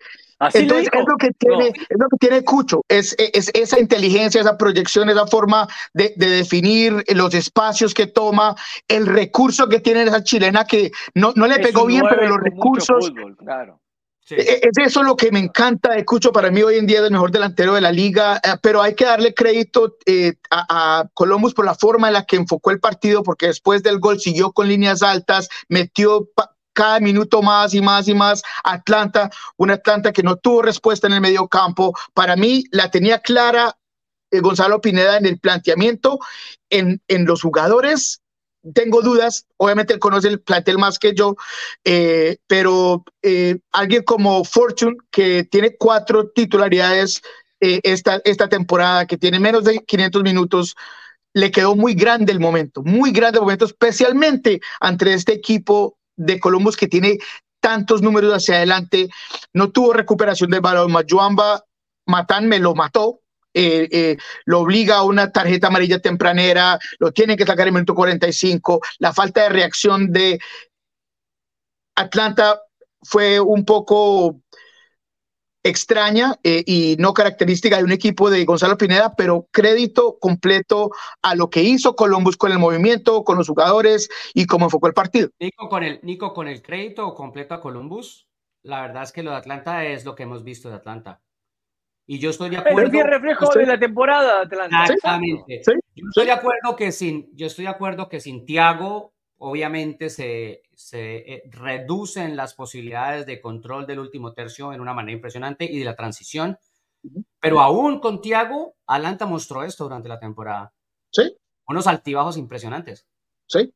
[0.52, 4.58] Entonces, es lo que tiene, es lo que tiene Cucho, es, es, esa inteligencia, esa
[4.58, 8.54] proyección, esa forma de, de, definir los espacios que toma,
[8.88, 13.12] el recurso que tiene esa chilena que no, no le pegó bien, pero los recursos.
[13.38, 13.80] claro.
[14.30, 16.32] E, e, es eso lo que me encanta de Cucho.
[16.32, 18.94] Para mí hoy en día es el mejor delantero de la liga, eh, pero hay
[18.94, 22.80] que darle crédito eh, a, a, Columbus por la forma en la que enfocó el
[22.80, 26.30] partido, porque después del gol siguió con líneas altas, metió
[26.74, 31.14] cada minuto más y más y más Atlanta, una Atlanta que no tuvo respuesta en
[31.14, 31.94] el medio campo.
[32.12, 33.74] Para mí la tenía clara
[34.30, 36.18] eh, Gonzalo Pineda en el planteamiento,
[36.68, 38.20] en, en los jugadores.
[38.74, 41.36] Tengo dudas, obviamente él conoce el plantel más que yo,
[41.84, 47.22] eh, pero eh, alguien como Fortune, que tiene cuatro titularidades
[47.60, 50.74] esta, esta temporada, que tiene menos de 500 minutos,
[51.32, 56.40] le quedó muy grande el momento, muy grande el momento, especialmente ante este equipo de
[56.40, 57.18] Columbus que tiene
[57.60, 59.08] tantos números hacia adelante,
[59.52, 60.92] no tuvo recuperación del balón.
[60.92, 61.64] Majuamba
[62.06, 63.20] Matán me lo mató,
[63.54, 67.74] eh, eh, lo obliga a una tarjeta amarilla tempranera, lo tiene que sacar en el
[67.74, 68.80] minuto 45.
[68.98, 70.40] La falta de reacción de
[71.94, 72.60] Atlanta
[73.02, 74.40] fue un poco
[75.64, 80.90] extraña eh, y no característica de un equipo de Gonzalo Pineda, pero crédito completo
[81.22, 84.94] a lo que hizo Columbus con el movimiento, con los jugadores y cómo enfocó el
[84.94, 85.30] partido.
[85.40, 88.28] Nico, con el, Nico, con el crédito completo a Columbus,
[88.62, 91.22] la verdad es que lo de Atlanta es lo que hemos visto de Atlanta.
[92.06, 92.88] Y yo estoy de acuerdo.
[92.88, 94.84] Es el reflejo de la temporada, Atlanta.
[94.84, 95.62] Exactamente.
[95.94, 100.62] Yo estoy de acuerdo que sin, yo estoy de acuerdo que sin Tiago obviamente se,
[100.74, 105.78] se eh, reducen las posibilidades de control del último tercio en una manera impresionante y
[105.78, 106.58] de la transición.
[107.40, 110.72] Pero aún con Tiago, Atlanta mostró esto durante la temporada.
[111.10, 111.36] Sí.
[111.68, 113.06] Unos altibajos impresionantes.
[113.46, 113.72] Sí,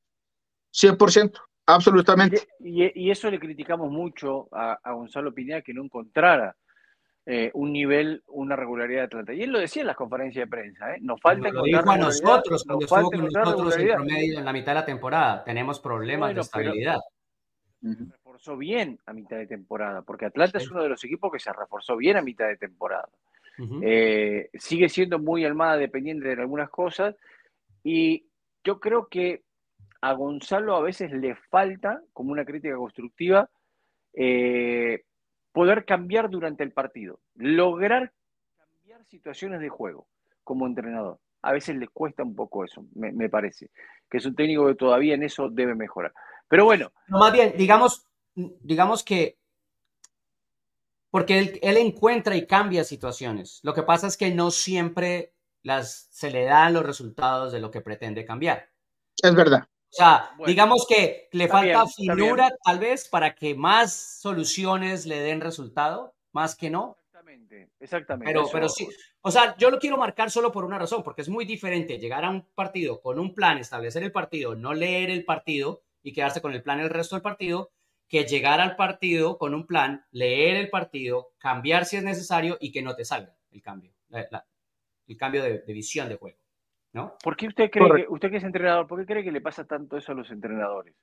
[0.72, 2.48] 100%, absolutamente.
[2.60, 6.56] Y, eso le criticamos mucho a, Gonzalo Pineda que no encontrara
[7.30, 9.34] eh, un nivel, una regularidad de Atlanta.
[9.34, 10.98] Y él lo decía en las conferencias de prensa, ¿eh?
[11.02, 14.72] Nos falta lo dijo a nosotros cuando estuvo con nosotros en promedio en la mitad
[14.72, 15.44] de la temporada.
[15.44, 17.00] Tenemos problemas de estabilidad.
[17.82, 21.52] reforzó bien a mitad de temporada, porque Atlanta es uno de los equipos que se
[21.52, 23.10] reforzó bien a mitad de temporada.
[23.82, 27.14] Eh, sigue siendo muy Almada dependiente de algunas cosas
[27.84, 28.24] y
[28.64, 29.42] yo creo que
[30.00, 33.50] a Gonzalo a veces le falta, como una crítica constructiva,
[34.14, 35.02] eh,
[35.58, 38.12] poder cambiar durante el partido, lograr
[38.56, 40.06] cambiar situaciones de juego
[40.44, 41.18] como entrenador.
[41.42, 43.68] A veces le cuesta un poco eso, me, parece,
[44.08, 46.14] que es un técnico que todavía en eso debe mejorar.
[46.46, 46.92] Pero bueno.
[47.08, 49.36] No, más bien, digamos, digamos que,
[51.10, 53.58] porque él, él encuentra y cambia situaciones.
[53.64, 55.32] Lo que pasa es que no siempre
[55.64, 58.68] las, se le dan los resultados de lo que pretende cambiar.
[59.20, 59.66] Es verdad.
[59.90, 65.40] O sea, digamos que le falta finura tal vez para que más soluciones le den
[65.40, 66.96] resultado, más que no.
[67.06, 68.32] Exactamente, exactamente.
[68.32, 68.86] Pero, pero sí,
[69.22, 72.24] o sea, yo lo quiero marcar solo por una razón, porque es muy diferente llegar
[72.24, 76.42] a un partido con un plan, establecer el partido, no leer el partido y quedarse
[76.42, 77.70] con el plan el resto del partido,
[78.08, 82.72] que llegar al partido con un plan, leer el partido, cambiar si es necesario y
[82.72, 86.38] que no te salga el cambio, el cambio de visión de juego.
[87.22, 89.64] ¿Por qué usted cree que, usted que es entrenador, por qué cree que le pasa
[89.64, 90.94] tanto eso a los entrenadores?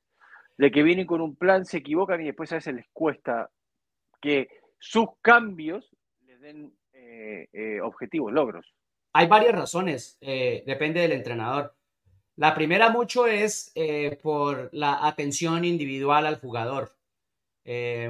[0.58, 3.50] De que vienen con un plan, se equivocan y después a veces les cuesta
[4.22, 4.48] que
[4.80, 5.90] sus cambios
[6.26, 8.74] les den eh, eh, objetivos, logros.
[9.14, 11.76] Hay varias razones, eh, depende del entrenador.
[12.36, 13.72] La primera mucho es
[14.22, 16.98] por la atención individual al jugador.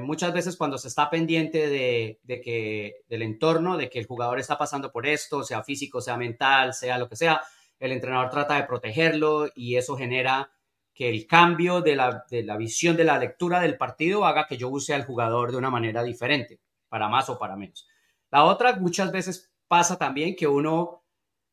[0.01, 4.39] muchas veces cuando se está pendiente de, de, que, del entorno, de que el jugador
[4.39, 7.39] está pasando por esto, sea físico, sea mental, sea lo que sea,
[7.79, 10.51] el entrenador trata de protegerlo y eso genera
[10.93, 12.25] que el cambio de la,
[12.57, 16.03] visión de la lectura del partido haga que yo use al jugador de una manera
[16.03, 17.88] diferente, para más o para menos.
[18.31, 21.03] La otra, muchas veces pasa también que uno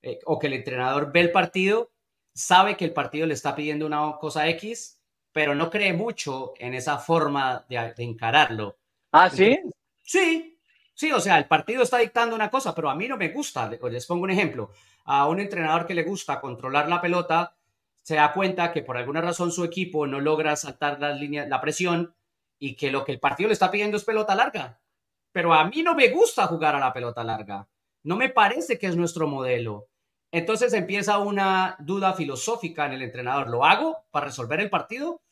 [0.00, 1.90] eh, o que el entrenador ve el partido,
[2.32, 5.00] sabe que el partido le está pidiendo una cosa X,
[5.32, 8.78] pero no cree mucho en esa forma de, encararlo.
[9.10, 9.58] Ah, sí.
[10.02, 10.51] sí,
[10.94, 13.68] sí, o sea, el partido está dictando una cosa, pero a mí no me gusta.
[13.68, 14.70] Les pongo un ejemplo
[15.04, 17.56] a un entrenador que le gusta controlar la pelota,
[18.02, 21.60] se da cuenta que por alguna razón su equipo no logra saltar las líneas, la
[21.60, 22.14] presión
[22.58, 24.80] y que lo que el partido le está pidiendo es pelota larga.
[25.32, 27.68] Pero a mí no me gusta jugar a la pelota larga.
[28.02, 29.88] No me parece que es nuestro modelo.
[30.32, 33.48] Entonces empieza una duda filosófica en el entrenador.
[33.48, 35.22] ¿Lo hago para resolver el partido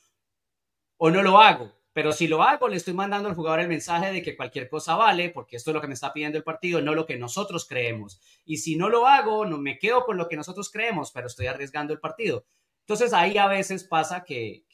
[0.98, 1.72] o no lo hago?
[1.92, 4.94] Pero si lo hago, le estoy mandando al jugador el mensaje de que cualquier cosa
[4.94, 7.66] vale, porque esto es lo que me está pidiendo el partido, no lo que nosotros
[7.66, 8.20] creemos.
[8.44, 11.46] Y si no lo hago, no me quedo con lo que nosotros creemos, pero estoy
[11.48, 12.44] arriesgando el partido.
[12.90, 14.64] Entonces ahí a veces pasa que,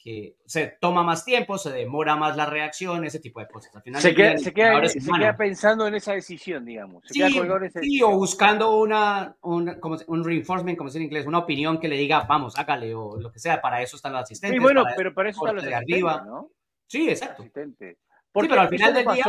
[0.45, 3.75] se toma más tiempo, se demora más la reacción, ese tipo de cosas.
[3.75, 7.03] Al final se, queda, se, queda, pensando en esa decisión, digamos.
[7.07, 12.21] sí, o buscando una, un reinforcement, como se en inglés, una opinión que le diga,
[12.21, 14.57] vamos, hágale, o lo que sea, para eso están los asistentes.
[14.57, 16.23] Sí, bueno, pero para eso están los asistentes, arriba.
[16.25, 16.49] ¿no?
[16.87, 17.43] Sí, exacto.
[18.31, 19.25] Porque pero al final del día...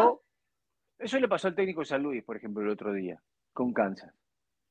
[0.99, 4.13] Eso le pasó al técnico de San Luis, por ejemplo, el otro día, con Kansas.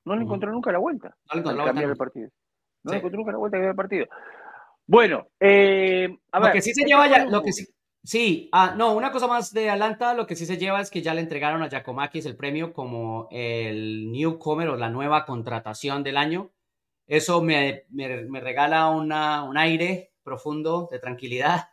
[0.04, 1.16] No le encontró nunca la vuelta.
[1.30, 2.30] No le encontró el partido.
[2.84, 4.06] No le encontró nunca la vuelta a cambiar el partido.
[4.86, 6.50] Bueno, eh, a ver.
[6.50, 7.66] Lo que sí se lleva ya, lo que sí,
[8.04, 11.02] sí, ah, no, una cosa más de Atlanta, lo que sí se lleva es que
[11.02, 16.18] ya le entregaron a Giacomakis el premio como el newcomer o la nueva contratación del
[16.18, 16.52] año.
[17.06, 21.70] Eso me, me, me regala una, un aire profundo de tranquilidad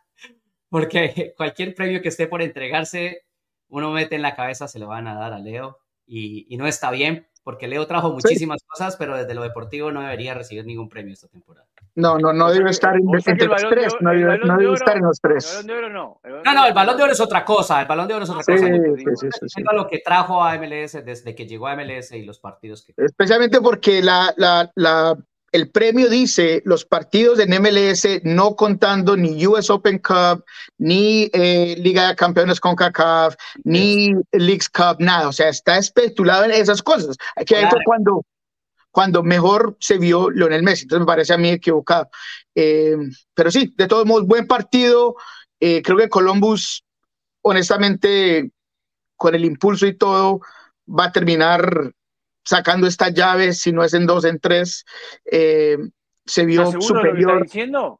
[0.69, 3.23] porque cualquier premio que esté por entregarse,
[3.67, 6.91] uno mete en la cabeza, se lo van a dar a Leo y, no está
[6.91, 11.13] bien, porque Leo trajo muchísimas cosas, pero desde lo deportivo no debería recibir ningún premio
[11.13, 11.67] esta temporada.
[11.95, 15.45] No, no, no debe estar en, entre los tres, no debe, estar en los tres.
[15.49, 16.21] El balón de oro no.
[16.43, 18.43] no, no, el balón de oro es otra cosa, el balón de oro es otra
[18.43, 18.67] cosa.
[18.67, 22.39] Sí, sí, sí, lo que trajo a MLS desde que llegó a MLS y los
[22.39, 22.93] partidos que...
[22.97, 25.17] Especialmente porque la, la, la
[25.51, 30.43] el premio dice los partidos en MLS no contando ni US Open Cup,
[30.77, 35.29] ni eh, Liga de Campeones con CACAF, ni Leagues Cup, nada.
[35.29, 37.15] O sea, está especulado en esas cosas.
[37.35, 38.25] Aquí fue cuando,
[38.91, 40.83] cuando mejor se vio Lionel Messi.
[40.83, 42.09] Entonces me parece a mí equivocado.
[42.53, 42.97] Eh,
[43.33, 45.15] pero sí, de todos modos, buen partido.
[45.59, 46.83] Eh, creo que Columbus,
[47.41, 48.51] honestamente,
[49.15, 50.41] con el impulso y todo,
[50.87, 51.93] va a terminar
[52.45, 54.85] sacando esta llave, si no es en dos, en tres,
[55.29, 55.77] eh,
[56.25, 57.43] se vio superior.
[57.43, 57.99] diciendo?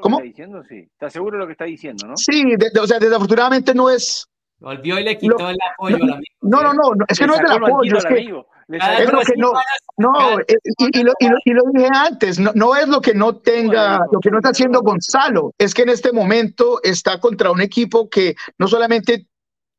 [0.00, 0.18] ¿Cómo?
[0.18, 0.62] Está diciendo?
[0.68, 0.88] Sí.
[0.90, 2.16] ¿Está seguro de lo que está diciendo, no?
[2.16, 2.44] Sí,
[2.80, 4.26] o sea, desafortunadamente no es.
[4.58, 6.34] Volvió y le quitó el apoyo no, al amigo.
[6.40, 9.52] No, no, no, es que no es del apoyo, es que, es lo que no,
[9.96, 13.98] no, eh, y, lo, y, lo, dije antes, no, no es lo que no tenga,
[14.10, 18.08] lo que no está haciendo Gonzalo, es que en este momento está contra un equipo
[18.08, 19.26] que no solamente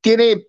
[0.02, 0.48] tiene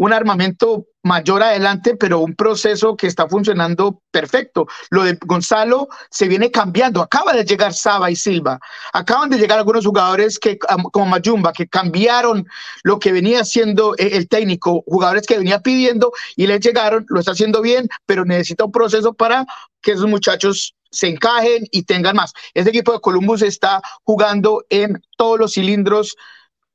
[0.00, 4.66] un armamento mayor adelante, pero un proceso que está funcionando perfecto.
[4.88, 7.02] Lo de Gonzalo se viene cambiando.
[7.02, 8.58] Acaba de llegar Saba y Silva.
[8.94, 12.46] Acaban de llegar algunos jugadores que, como Mayumba, que cambiaron
[12.82, 17.20] lo que venía haciendo e, el técnico, jugadores que venía pidiendo y le llegaron, lo
[17.20, 19.44] está haciendo bien, pero necesita un proceso para
[19.82, 22.32] que esos muchachos se encajen y tengan más.
[22.54, 26.16] Este equipo de Columbus está jugando en todos los cilindros,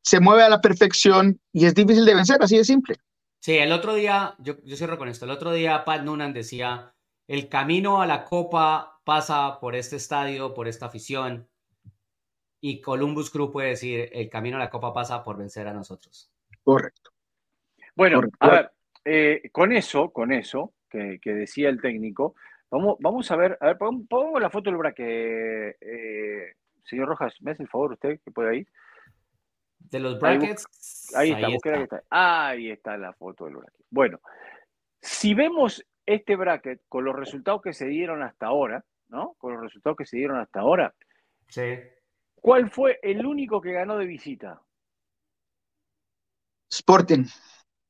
[0.03, 2.97] se mueve a la perfección y es difícil de vencer, así de simple.
[3.45, 6.95] Sí, el otro día, yo, yo cierro con esto, el otro día Pat Noonan decía,
[7.27, 11.47] el camino a la Copa pasa por este estadio, por esta afición,
[12.60, 16.31] y Columbus Crew puede decir, el camino a la Copa pasa por vencer a nosotros.
[16.63, 17.12] Correcto.
[17.95, 18.71] Bueno, a ver,
[19.05, 22.34] eh, con eso, con eso que, decía el técnico,
[22.71, 25.77] vamos, vamos a ver, a ver, pongamos la foto del braque.
[25.79, 28.67] Eh, señor Rojas, ¿me hace el favor usted que puede ir?
[29.89, 30.65] De los brackets.
[31.15, 32.03] Ahí, está, ahí está.
[32.09, 33.85] Ahí está la foto del bracket.
[33.89, 34.19] Bueno,
[35.01, 39.35] si vemos este bracket con los resultados que se dieron hasta ahora, ¿no?
[39.37, 40.93] Con los resultados que se dieron hasta ahora.
[41.47, 41.79] Sí.
[42.35, 44.61] ¿Cuál fue el único que ganó de visita?
[46.69, 47.25] Sporting.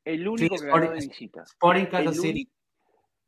[0.04, 1.44] El único que ganó de visita.
[1.44, 2.50] Sporting Kansas City.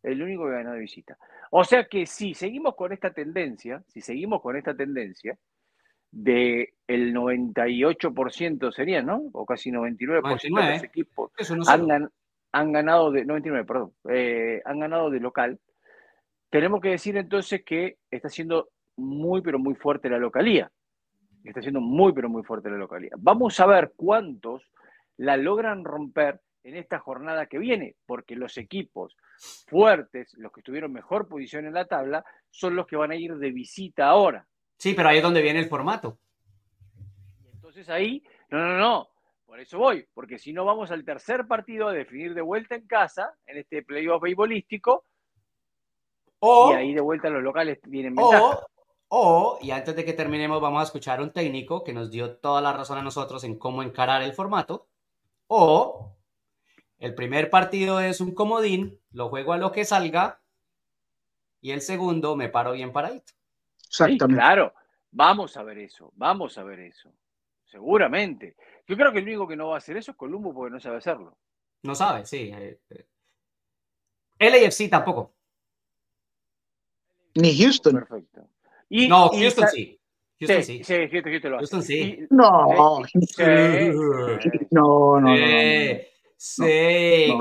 [0.04, 1.18] El único que ganó de visita.
[1.52, 5.38] O sea que si seguimos con esta tendencia, si seguimos con esta tendencia,
[6.12, 9.24] del el 98% sería, ¿no?
[9.34, 11.32] O casi 99%, de los equipos
[12.52, 15.60] han, ganado de 99, perdón, eh, han ganado de local.
[16.50, 20.72] Tenemos que decir entonces que está siendo muy pero muy fuerte la localía.
[21.44, 23.12] Está siendo muy pero muy fuerte la localía.
[23.18, 24.72] Vamos a ver cuántos
[25.18, 29.16] la logran romper en esta jornada que viene, porque los equipos
[29.68, 33.36] fuertes, los que estuvieron mejor posición en la tabla, son los que van a ir
[33.38, 34.46] de visita ahora.
[34.78, 36.20] Sí, pero ahí es donde viene el formato.
[37.54, 39.10] Entonces ahí, no, no, no,
[39.46, 42.88] por eso voy, porque si no vamos al tercer partido a definir de vuelta en
[42.88, 45.04] casa, en este playoff beisbolístico,
[46.40, 48.60] o, y ahí de vuelta los locales vienen ventaja.
[49.10, 52.38] O, y antes de que terminemos, vamos a escuchar a un técnico que nos dio
[52.38, 54.88] toda la razón a nosotros en cómo encarar el formato.
[55.48, 56.14] O
[57.00, 60.42] el primer partido es un comodín, lo juego a lo que salga,
[61.62, 63.34] y el segundo me paro bien paradito.
[63.88, 64.40] Exactamente.
[64.40, 64.74] claro,
[65.12, 67.12] vamos a ver eso, vamos a ver eso.
[67.66, 68.56] Seguramente.
[68.88, 70.80] Yo creo que el único que no va a hacer eso es Columbo porque no
[70.80, 71.38] sabe hacerlo.
[71.84, 72.52] No sabe, sí.
[72.54, 73.06] Eh, eh.
[74.40, 75.34] LAFC tampoco.
[77.36, 77.94] Ni Houston.
[77.94, 78.48] Perfecto.
[78.90, 80.00] no, Houston sí.
[80.40, 80.84] Houston sí.
[80.84, 82.20] Sí, Houston, lo Houston sí.
[82.30, 83.02] No, no,
[84.72, 85.36] no, no.
[86.40, 86.64] Sí,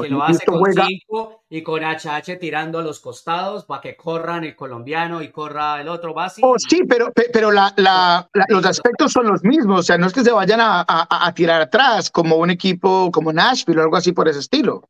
[0.01, 4.43] que lo hace con cinco y con HH tirando a los costados para que corran
[4.45, 6.49] el colombiano y corra el otro básico.
[6.49, 10.15] Oh, sí, pero, pero la, la, los aspectos son los mismos, o sea, no es
[10.15, 14.13] que se vayan a, a, tirar atrás como un equipo como Nashville o algo así
[14.13, 14.89] por ese estilo.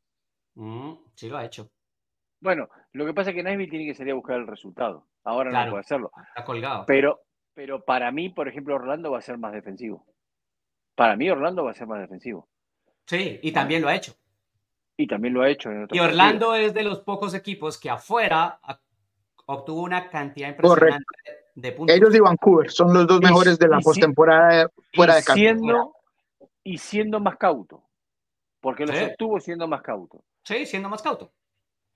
[0.55, 1.69] Mm, sí, lo ha hecho.
[2.39, 5.05] Bueno, lo que pasa es que Nashville tiene que salir a buscar el resultado.
[5.25, 6.11] Ahora no puede hacerlo.
[6.29, 6.85] Está colgado.
[6.87, 7.19] Pero,
[7.53, 10.05] pero para mí, por ejemplo, Orlando va a ser más defensivo.
[10.95, 12.47] Para mí, Orlando va a ser más defensivo.
[13.07, 14.13] Sí, y también lo ha hecho.
[14.97, 15.69] Y también lo ha hecho.
[15.91, 18.59] y Orlando es de los pocos equipos que afuera
[19.45, 21.05] obtuvo una cantidad impresionante
[21.55, 21.95] de puntos.
[21.95, 25.35] Ellos y Vancouver son los dos mejores de la postemporada fuera de casa.
[25.35, 25.93] Siendo,
[26.63, 27.83] y siendo más cauto.
[28.59, 30.23] Porque los obtuvo siendo más cauto.
[30.43, 31.31] Sí, siendo más cauto.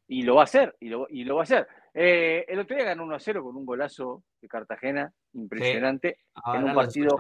[0.08, 1.68] Y lo va a hacer, y lo, y lo va a hacer.
[1.94, 6.20] Eh, el otro día ganó 1 a 0 con un golazo de Cartagena, impresionante,
[6.54, 7.18] en un partido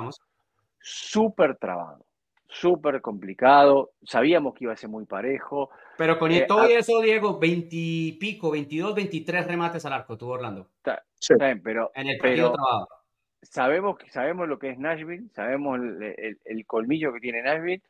[0.80, 2.06] súper trabado
[2.52, 3.94] súper complicado.
[4.04, 5.70] Sabíamos que iba a ser muy parejo.
[5.98, 10.34] Pero con eh, todo eso, Diego, 20 y pico, 22, 23 remates al arco tuvo
[10.34, 10.68] Orlando.
[11.64, 12.54] pero, en el partido
[13.42, 17.82] sabemos, sabemos lo que es Nashville, sabemos el, colmillo que tiene Nashville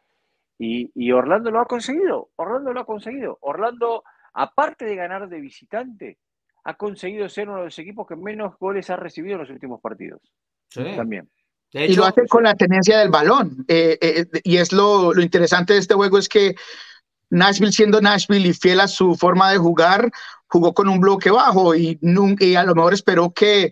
[0.57, 2.29] y, y, Orlando lo ha conseguido.
[2.35, 3.37] Orlando lo ha conseguido.
[3.41, 4.03] Orlando,
[4.33, 6.19] aparte de ganar de visitante,
[6.63, 9.81] ha conseguido ser uno de los equipos que menos goles ha recibido en los últimos
[9.81, 10.21] partidos.
[10.69, 10.83] Sí.
[10.95, 11.27] También
[11.73, 13.65] y lo hace con la tenencia del balón.
[13.67, 16.55] Eh, eh, y es lo, lo, interesante de este juego es que
[17.29, 20.11] Nashville, siendo Nashville y fiel a su forma de jugar,
[20.47, 21.97] jugó con un bloque bajo y,
[22.39, 23.71] y a lo mejor esperó que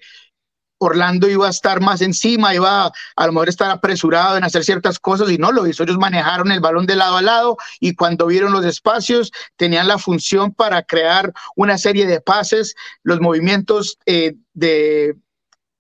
[0.81, 4.63] Orlando iba a estar más encima, iba a, a lo mejor estar apresurado en hacer
[4.63, 5.83] ciertas cosas y no lo hizo.
[5.83, 9.97] Ellos manejaron el balón de lado a lado y cuando vieron los espacios tenían la
[9.97, 15.17] función para crear una serie de pases, los movimientos eh, de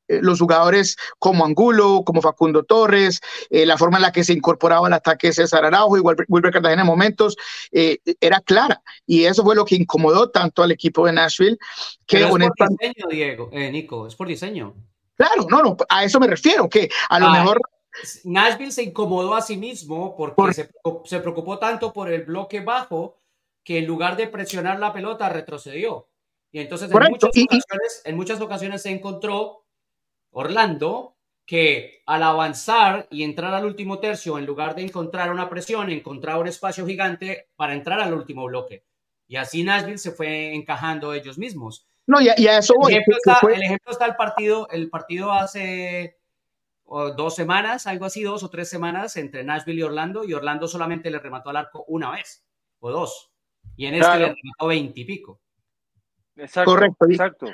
[0.09, 4.93] los jugadores como Angulo, como Facundo Torres, la forma en la que se incorporaba al
[4.93, 7.37] ataque César Araujo y Wilber Cartagena en momentos,
[7.71, 8.81] era clara.
[9.05, 11.57] Y eso fue lo que incomodó tanto al equipo de Nashville.
[12.05, 14.73] Que es por diseño, Diego, Nico, es por diseño.
[15.15, 17.59] Claro, no, no, a eso me refiero, que a lo ah, mejor
[18.23, 23.19] Nashville se incomodó a sí mismo porque se, preocupó tanto por el bloque bajo
[23.63, 26.07] que en lugar de presionar la pelota retrocedió.
[26.51, 29.65] Y entonces en muchas, ocasiones, en muchas, ocasiones, se encontró
[30.31, 31.15] Orlando
[31.45, 36.39] que al avanzar y entrar al último tercio, en lugar de encontrar una presión, encontraba
[36.39, 38.85] un espacio gigante para entrar al último bloque.
[39.27, 41.87] Y así Nashville se fue encajando ellos mismos.
[42.05, 42.93] No, y a, eso voy.
[42.93, 46.19] El ejemplo, está, el ejemplo está el partido, el partido hace
[47.15, 51.11] dos semanas, algo así, dos o tres semanas entre Nashville y Orlando, y Orlando solamente
[51.11, 52.43] le remató al arco una vez
[52.79, 53.31] o dos,
[53.75, 55.41] y en este le remató veintipico.
[56.35, 57.05] Exacto, Correcto.
[57.09, 57.47] Exacto.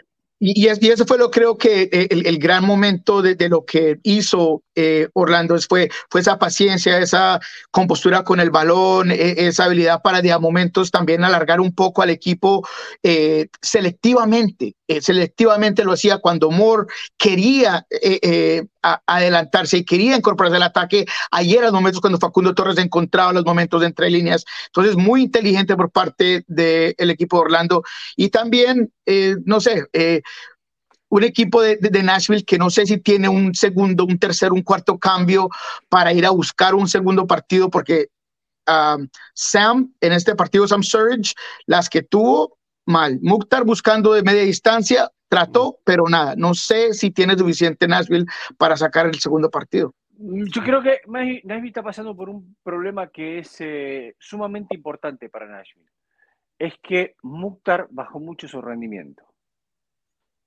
[0.48, 4.00] Y, y, eso fue lo creo que eh, el, gran momento de, de, lo que
[4.04, 7.40] hizo eh, Orlando fue, fue esa paciencia, esa
[7.72, 12.02] compostura con el balón, e, esa habilidad para de a momentos también alargar un poco
[12.02, 12.68] al equipo
[13.04, 14.76] eh, selectivamente.
[15.02, 17.88] selectivamente lo hacía cuando Moore quería
[19.08, 21.06] adelantarse y quería incorporarse al ataque.
[21.32, 24.46] Ayer, los momentos cuando Facundo Torres encontraba los momentos de entre líneas.
[24.68, 27.84] Entonces, muy inteligente por parte del equipo de Orlando.
[28.16, 28.92] Y también,
[29.46, 29.88] no sé,
[31.10, 34.98] un equipo de, Nashville que no sé si tiene un segundo, un tercer, un cuarto
[34.98, 35.50] cambio
[35.90, 38.08] para ir a buscar un segundo partido, porque
[38.68, 41.34] um, Sam, en este partido, Sam Surge,
[41.66, 43.20] las que tuvo, mal.
[43.22, 46.36] Mukhtar buscando de media distancia, trató, pero nada.
[46.36, 48.26] No sé si tiene suficiente Nashville
[48.58, 49.94] para sacar el segundo partido.
[50.18, 55.48] Yo creo que Nashville está pasando por un problema que es eh, sumamente importante para
[55.48, 55.90] Nashville.
[56.58, 59.24] Es que Mukhtar bajó mucho su rendimiento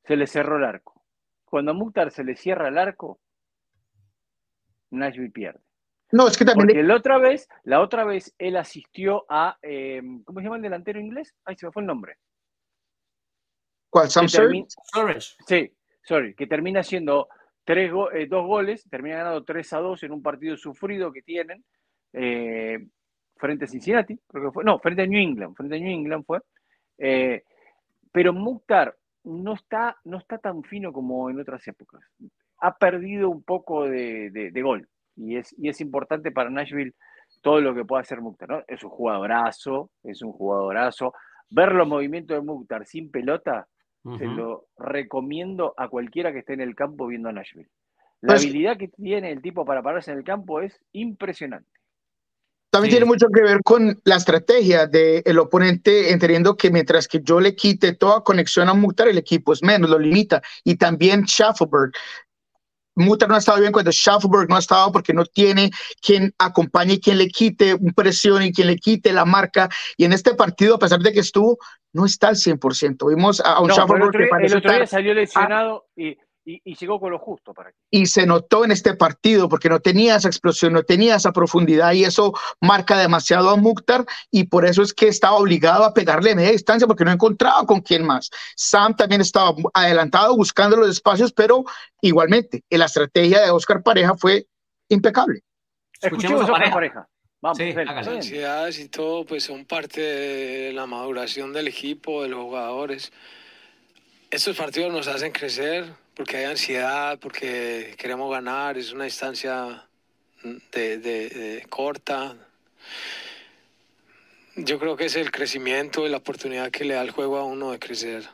[0.04, 1.02] se le cerró el arco.
[1.44, 3.20] Cuando a Mukhtar se le cierra el arco,
[4.90, 5.60] Nashville pierde.
[6.12, 6.68] No, es que también.
[6.68, 9.58] Porque la otra vez, la otra vez él asistió a.
[9.62, 11.34] Eh, ¿Cómo se llama el delantero inglés?
[11.44, 12.16] Ay, se me fue el nombre.
[13.90, 14.08] ¿Cuál?
[14.08, 15.72] Sam Sí,
[16.02, 17.28] sorry, que termina siendo
[17.64, 21.64] tres eh, dos goles, termina ganando 3 a 2 en un partido sufrido que tienen
[22.12, 22.86] eh,
[23.36, 24.64] frente a Cincinnati, creo que fue.
[24.64, 26.40] No, frente a New England, frente a New England fue.
[28.12, 28.94] pero Mukhtar
[29.28, 32.00] no está, no está tan fino como en otras épocas.
[32.60, 36.94] Ha perdido un poco de, gol y es, y es importante para Nashville
[37.42, 38.48] todo lo que pueda hacer Mukhtar.
[38.48, 38.62] ¿no?
[38.66, 41.12] Es un jugadorazo, es un jugadorazo.
[41.50, 43.68] Ver los movimientos de Mukhtar sin pelota,
[44.16, 47.68] se lo recomiendo a cualquiera que esté en el campo viendo a Nashville.
[48.22, 51.68] La pues habilidad que tiene el tipo para pararse en el campo es impresionante.
[52.78, 57.40] También tiene mucho que ver con la estrategia del oponente, entendiendo que mientras que yo
[57.40, 60.40] le quite toda conexión a Mutar, el equipo es menos, lo limita.
[60.62, 61.90] Y también Schaffelberg.
[62.94, 65.70] Mutar no ha estado bien cuando Schaffelberg no ha estado porque no tiene
[66.00, 69.68] quien acompañe quien le quite un presión y quien le quite la marca.
[69.96, 71.58] Y en este partido, a pesar de que estuvo,
[71.92, 73.08] no está al 100%.
[73.08, 76.16] Vimos a un Schaffelberg que parece el otro día salió lesionado y
[76.48, 80.16] y, llegó con lo justo para Y se notó en este partido porque no tenía
[80.16, 84.82] esa explosión, no tenía esa profundidad y eso marca demasiado a Mukhtar y por eso
[84.82, 88.30] es que estaba obligado a pegarle media distancia porque no encontraba con quién más.
[88.56, 91.64] Sam también estaba adelantado buscando los espacios, pero
[92.00, 94.46] igualmente la estrategia de Oscar Pareja fue
[94.88, 95.42] impecable.
[96.00, 97.08] Escuchemos, a Oscar Pareja.
[97.40, 102.30] Vamos, sí, las ansiedades y todo pues son parte de la maduración del equipo, de
[102.30, 103.12] los jugadores.
[104.30, 105.86] Estos partidos nos hacen crecer,
[106.18, 109.86] porque hay ansiedad, porque queremos ganar, es una distancia
[110.72, 112.36] de, corta.
[114.56, 117.44] Yo creo que es el crecimiento y la oportunidad que le da el juego a
[117.44, 118.28] uno de crecer.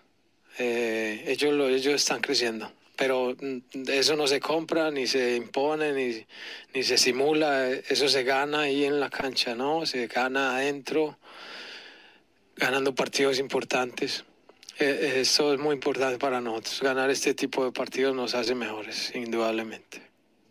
[0.59, 3.37] Eh, ellos, lo, ellos están creciendo, pero
[3.87, 6.25] eso no se compra, ni se impone, ni,
[6.73, 9.85] ni se simula, eso se gana ahí en la cancha, ¿no?
[9.85, 11.19] Se gana adentro,
[12.57, 14.25] ganando partidos importantes.
[14.79, 16.81] Eh, eso es muy importante para nosotros.
[16.83, 20.03] Ganar este tipo de partidos nos hace mejores, indudablemente.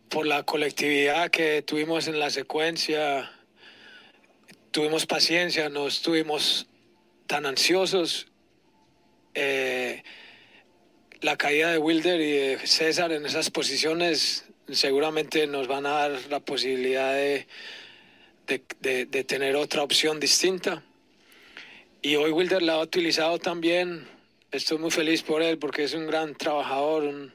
[0.09, 3.31] Por la colectividad que tuvimos en la secuencia,
[4.71, 6.67] tuvimos paciencia, no estuvimos
[7.27, 8.27] tan ansiosos.
[9.33, 10.03] Eh,
[11.21, 16.19] la caída de Wilder y de César en esas posiciones seguramente nos van a dar
[16.29, 17.47] la posibilidad de,
[18.47, 20.83] de tener otra opción distinta.
[22.05, 24.05] Y hoy Wilder la ha utilizado también
[24.51, 27.33] estoy muy feliz por él porque es un gran trabajador, un,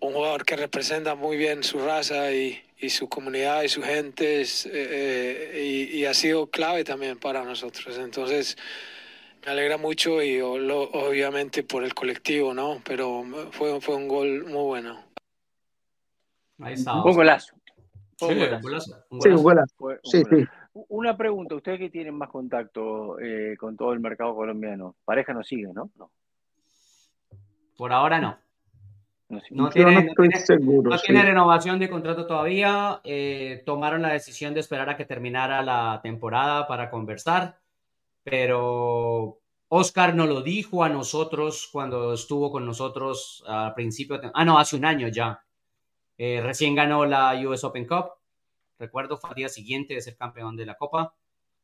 [0.00, 5.90] jugador que representa muy bien su raza y, su comunidad y su gente eh, eh,
[5.92, 7.98] y, ha sido clave también para nosotros.
[7.98, 8.56] Entonces,
[9.44, 12.80] Me alegra mucho y obviamente por el colectivo, ¿no?
[12.82, 15.04] Pero fue, fue un gol muy bueno.
[16.60, 16.94] Ahí está.
[16.94, 17.54] Un golazo.
[18.22, 19.06] Un golazo.
[19.20, 19.74] Sí, un golazo.
[20.02, 20.46] Sí, sí.
[20.88, 25.42] Una pregunta, ustedes que tienen más contacto eh, con todo el mercado colombiano, pareja no
[25.42, 25.90] sigue, ¿no?
[25.96, 26.10] no.
[27.76, 28.38] Por ahora no.
[29.50, 30.14] No, tiene,
[31.22, 33.00] renovación de contrato todavía.
[33.04, 37.58] Eh, tomaron la decisión de esperar a que terminara la temporada para conversar,
[38.24, 44.18] pero Oscar nos lo dijo a nosotros cuando estuvo con nosotros al principio.
[44.32, 45.42] ah, no, hace un año ya.
[46.16, 48.17] Eh, recién ganó la US Open Cup.
[48.78, 51.14] Recuerdo, fue al día siguiente de ser campeón de la Copa.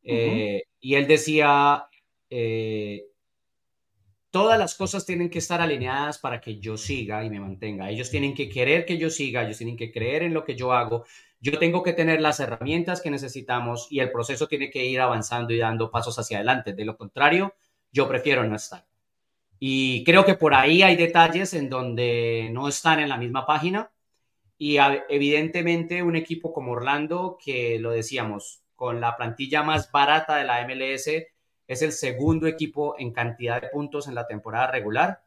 [0.03, 1.87] Eh, y él decía,
[4.35, 7.89] todas las cosas tienen que estar alineadas para que yo siga y me mantenga.
[7.89, 10.73] Ellos tienen que querer que yo siga, ellos tienen que creer en lo que yo
[10.73, 11.05] hago.
[11.39, 15.53] Yo tengo que tener las herramientas que necesitamos y el proceso tiene que ir avanzando
[15.53, 16.73] y dando pasos hacia adelante.
[16.73, 17.55] De lo contrario,
[17.93, 18.85] yo prefiero no estar.
[19.57, 23.89] Y creo que por ahí hay detalles en donde no están en la misma página.
[24.57, 24.77] Y
[25.09, 30.65] evidentemente un equipo como Orlando, que lo decíamos, con la plantilla más barata de la
[30.65, 31.07] MLS,
[31.67, 35.23] es el segundo equipo en cantidad de puntos en la temporada regular.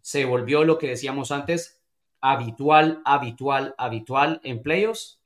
[0.00, 1.82] Se volvió lo que decíamos antes,
[2.20, 5.20] habitual, habitual, habitual en playoffs.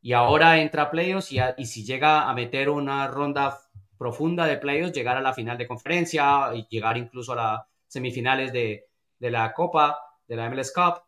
[0.00, 3.60] Y ahora entra a playoffs y, y si llega a meter una ronda
[4.02, 8.52] profunda de playoffs, llegar a la final de conferencia y llegar incluso a las semifinales
[8.52, 8.88] de,
[9.20, 11.02] la Copa, de la MLS Cup,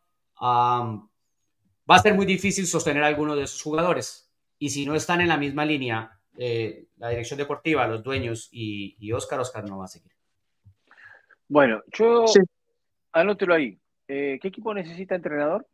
[1.91, 4.31] va a ser muy difícil sostener a alguno de esos jugadores.
[4.59, 8.97] Y si no están en la misma línea eh, la dirección deportiva, los dueños y,
[8.99, 10.11] y, Oscar, Oscar no va a seguir.
[11.49, 12.25] Bueno, yo
[13.13, 13.79] anótelo ahí.
[14.09, 15.67] Eh, ¿Qué equipo necesita entrenador?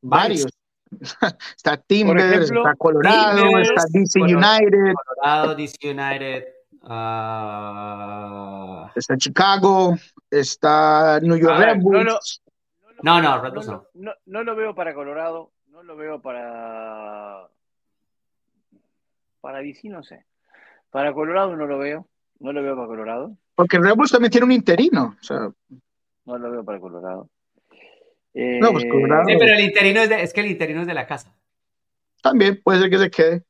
[0.00, 0.46] Varios.
[1.56, 4.94] está Timber, está Colorado, está DC United.
[5.04, 6.44] Colorado, DC United.
[6.82, 8.10] Ah,
[8.94, 9.96] está Chicago,
[10.30, 12.04] está New York Red Bulls.
[12.04, 12.18] No, no,
[13.02, 14.12] Red Bulls no.
[14.26, 17.48] No lo veo para Colorado, no lo veo para
[19.40, 20.24] para DC no sé.
[20.90, 22.06] Para Colorado no lo veo.
[22.40, 23.36] No lo veo para Colorado.
[23.54, 25.16] Porque Red Bulls también tiene un interino.
[26.24, 27.28] No lo veo para Colorado.
[28.34, 29.24] no, pues Colorado.
[29.26, 31.34] Sí, pero el interino es, es que el interino es de la casa.
[32.22, 33.44] También puede ser que se quede.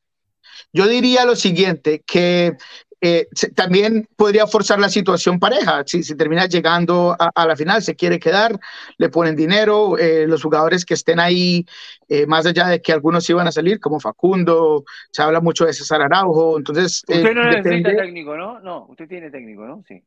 [0.72, 2.56] Yo diría lo siguiente, que
[3.02, 5.82] eh, también podría forzar la situación pareja.
[5.86, 8.58] Si, si termina llegando a, la final, se quiere quedar,
[8.98, 11.64] le ponen dinero, eh, los jugadores que estén ahí,
[12.08, 15.72] eh, más allá de que algunos iban a salir, como Facundo, se habla mucho de
[15.72, 17.02] César Araujo, entonces...
[17.08, 18.60] Usted no necesita técnico, ¿no?
[18.60, 19.82] No, usted tiene técnico, ¿no?
[19.88, 20.02] Sí,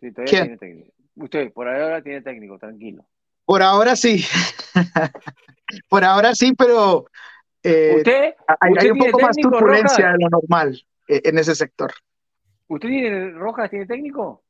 [0.00, 0.92] sí todavía tiene técnico.
[1.16, 3.04] Usted, por ahora tiene técnico, tranquilo.
[3.44, 4.24] Por ahora sí.
[5.88, 7.06] por ahora sí, pero...
[7.64, 11.92] ¿Usted, hay, un poco más turbulencia de lo normal en ese sector.
[12.68, 14.42] ¿Usted tiene Rojas, tiene técnico?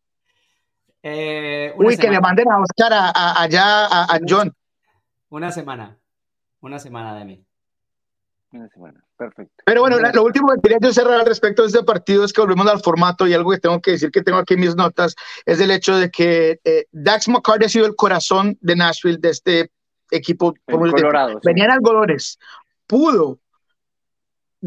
[1.03, 4.53] Eh, Uy, que le manden a Oscar allá a, John.
[5.29, 5.97] Una semana.
[6.61, 7.45] Una semana de mí.
[8.51, 9.63] Una semana, perfecto.
[9.65, 12.41] Pero bueno, lo último que quería yo cerrar al respecto de este partido es que
[12.41, 15.15] volvemos al formato y algo que tengo que decir que tengo aquí en mis notas
[15.45, 19.31] es el hecho de que eh, Dax McCarty ha sido el corazón de Nashville, de
[19.31, 19.71] este
[20.11, 20.55] equipo.
[20.65, 22.39] Colorado, Venían algodones.
[22.87, 23.41] Pudo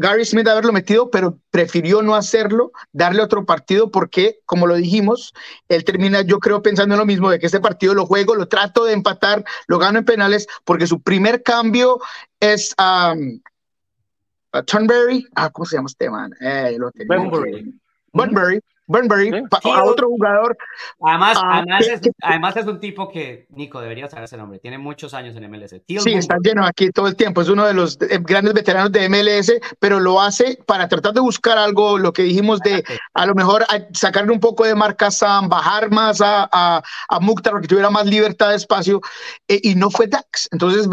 [0.00, 5.34] Gary Smith haberlo metido, pero prefirió no hacerlo, darle otro partido, porque, como lo dijimos,
[5.68, 8.48] él termina, yo creo, pensando en lo mismo, de que este partido lo juego, lo
[8.48, 12.00] trato de empatar, lo gano en penales, porque su primer cambio
[12.40, 13.40] es um,
[14.52, 16.32] a Turnberry, ah, ¿cómo se llama este man?
[16.40, 16.90] Eh, lo
[18.14, 18.58] Bunbury.
[18.90, 19.30] Burnbury,
[19.62, 20.58] a otro jugador.
[21.06, 21.62] Además, ah,
[22.22, 25.76] además, es, un tipo que, Nico, debería saber ese nombre, tiene muchos años en MLS.
[25.86, 29.08] sí, está lleno aquí todo el tiempo, es uno de los eh, grandes veteranos de
[29.08, 32.82] MLS, pero lo hace para tratar de buscar algo, lo que dijimos de
[33.14, 37.60] a lo mejor sacarle un poco de marca Sam, bajar más a, a, a Mukhtar,
[37.60, 39.00] que tuviera más libertad de espacio,
[39.46, 40.48] eh, y no fue Dax.
[40.50, 40.88] Entonces,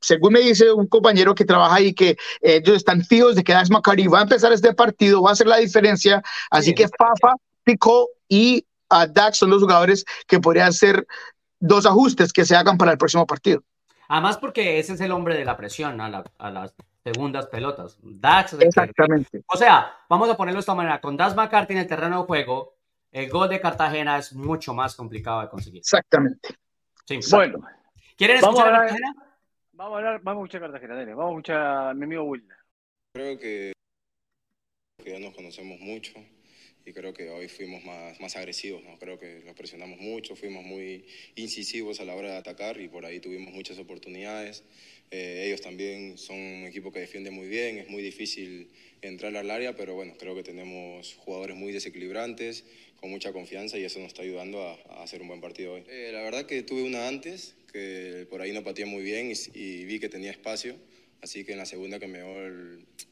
[0.00, 3.70] según me dice un compañero que trabaja ahí, que ellos están fijos de que Dax
[3.70, 8.08] McCarty va a empezar este partido, va a hacer la diferencia, así que Fafa Pico
[8.28, 11.06] y a Dax son los jugadores que podrían ser
[11.58, 13.62] dos ajustes que se hagan para el próximo partido.
[14.08, 16.10] Además, porque ese es el hombre de la presión a,
[16.50, 17.98] las segundas pelotas.
[18.02, 18.54] Dax.
[18.54, 19.42] Exactamente.
[19.46, 21.00] o sea, vamos a ponerlo de esta manera.
[21.00, 22.74] Con Dax McCarthy en el terreno de juego,
[23.10, 25.80] el gol de Cartagena es mucho más complicado de conseguir.
[25.80, 26.56] Exactamente.
[27.30, 27.60] bueno.
[28.16, 29.14] ¿Quieren escuchar a Cartagena?
[29.72, 31.14] Vamos a hablar, vamos a escuchar Cartagena, dale.
[31.14, 32.56] Vamos a escuchar a mi amigo Wilder.
[33.14, 33.72] Creo que
[35.04, 36.12] ya nos conocemos mucho
[36.84, 38.98] y creo que hoy fuimos más, más agresivos, ¿no?
[38.98, 41.04] creo que los presionamos mucho, fuimos muy
[41.36, 44.64] incisivos a la hora de atacar y por ahí tuvimos muchas oportunidades.
[45.10, 48.70] Eh, ellos también son un equipo que defiende muy bien, es muy difícil
[49.02, 52.64] entrar al área, pero bueno, creo que tenemos jugadores muy desequilibrantes,
[53.02, 55.82] con mucha confianza y eso nos está ayudando a, hacer un buen partido hoy.
[55.88, 59.84] Eh, la verdad que tuve una antes, que por ahí no pateé muy bien y,
[59.84, 60.76] vi que tenía espacio.
[61.22, 62.34] Así que en la segunda que me llevó,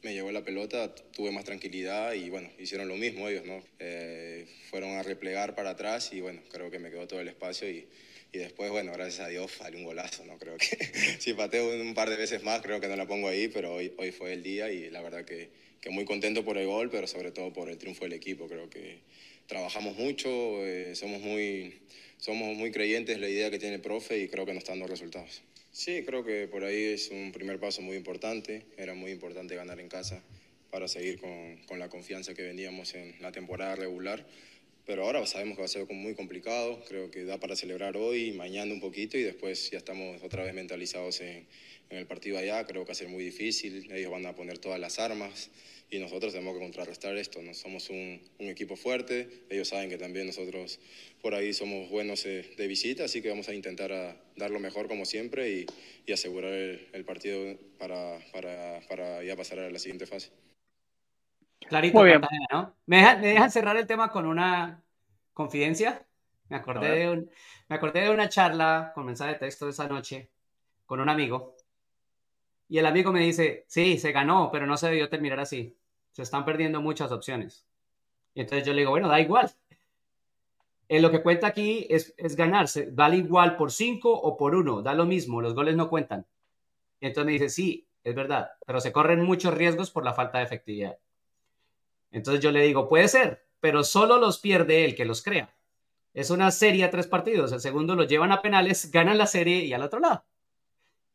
[0.02, 3.62] me llevó la pelota tuve más tranquilidad y bueno, hicieron lo mismo ellos, ¿no?
[3.78, 7.70] Eh, fueron a replegar para atrás y bueno, creo que me quedó todo el espacio
[7.70, 7.86] y,
[8.32, 10.38] y después, bueno, gracias a Dios, salió un golazo, ¿no?
[10.38, 10.66] Creo que
[11.20, 13.92] si pateo un par de veces más, creo que no la pongo ahí, pero hoy,
[13.96, 15.48] hoy fue el día y la verdad que,
[15.80, 18.48] que muy contento por el gol, pero sobre todo por el triunfo del equipo.
[18.48, 18.98] Creo que
[19.46, 20.28] trabajamos mucho,
[20.64, 21.80] eh, somos, muy,
[22.18, 24.72] somos muy creyentes en la idea que tiene el profe y creo que nos está
[24.72, 25.42] dando resultados.
[25.80, 28.66] Sí, creo que por ahí es un primer paso muy importante.
[28.76, 30.22] Era muy importante ganar en casa
[30.70, 34.26] para seguir con, con la confianza que veníamos en la temporada regular
[34.90, 38.32] pero ahora sabemos que va a ser muy complicado, creo que da para celebrar hoy,
[38.32, 41.46] mañana un poquito y después ya estamos otra vez mentalizados en,
[41.90, 44.58] en, el partido allá, creo que va a ser muy difícil, ellos van a poner
[44.58, 45.50] todas las armas
[45.90, 49.98] y nosotros tenemos que contrarrestar esto, no somos un, un equipo fuerte, ellos saben que
[49.98, 50.78] también nosotros
[51.20, 54.60] por ahí somos buenos de, de visita, así que vamos a intentar a dar lo
[54.60, 55.66] mejor como siempre y,
[56.06, 60.30] y asegurar el, el partido para, para, para ya pasar a la siguiente fase.
[61.68, 62.20] Clarito, Muy bien.
[62.50, 62.74] ¿no?
[62.86, 64.82] ¿Me, dejan, cerrar el tema con una
[65.32, 66.04] confidencia?
[66.48, 67.30] Me acordé, de un,
[67.68, 70.30] me acordé de una charla con mensaje de texto de esa noche
[70.84, 71.54] con un amigo.
[72.70, 75.76] Y el amigo me dice, sí, se ganó, pero no se debió terminar así.
[76.12, 77.66] Se están perdiendo muchas opciones.
[78.32, 79.50] Y entonces yo le digo, bueno, da igual.
[80.88, 82.88] En lo que cuenta aquí es, es ganarse.
[82.92, 84.82] Vale igual por cinco o por uno.
[84.82, 85.42] Da lo mismo.
[85.42, 86.26] Los goles no cuentan.
[87.00, 90.44] Entonces me dice, sí, es verdad, pero se corren muchos riesgos por la falta de
[90.44, 90.96] efectividad.
[92.12, 95.52] Entonces yo le digo, puede ser, pero solo los pierde el que los crea.
[96.14, 97.50] Es una serie a tres partidos.
[97.50, 100.24] El segundo lo llevan a penales, ganan la serie y al otro lado.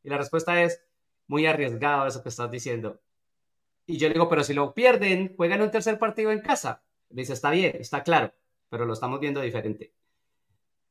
[0.03, 0.84] Y la respuesta es
[1.28, 3.01] muy arriesgado eso que estás diciendo.
[3.86, 6.84] Y yo le digo, pero si lo pierden, juegan un tercer partido en casa.
[7.09, 8.34] Me dice, está bien, está claro,
[8.69, 9.93] pero lo estamos viendo diferente.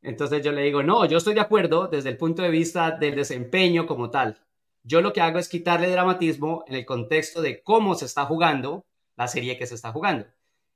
[0.03, 3.17] Entonces yo le digo, no, yo estoy de acuerdo desde el punto de vista del
[3.17, 4.39] desempeño como tal.
[4.83, 8.85] Yo lo que hago es quitarle dramatismo en el contexto de cómo se está jugando
[9.17, 10.27] la serie que se está jugando.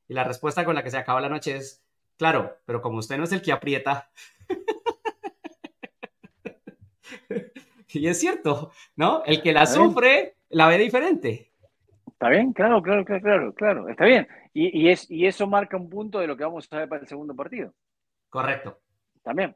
[0.08, 1.82] Y la respuesta con la que se acaba la noche es,
[2.16, 4.10] claro, pero como usted no es el que aprieta.
[7.92, 9.22] y es cierto, ¿no?
[9.24, 11.52] El que la sufre la ve diferente.
[12.06, 14.26] Está bien, claro, claro, claro, claro, claro, está bien.
[14.52, 17.06] Y, es, y eso marca un punto de lo que vamos a ver para el
[17.06, 17.72] segundo partido.
[18.28, 18.80] Correcto.
[19.22, 19.54] También.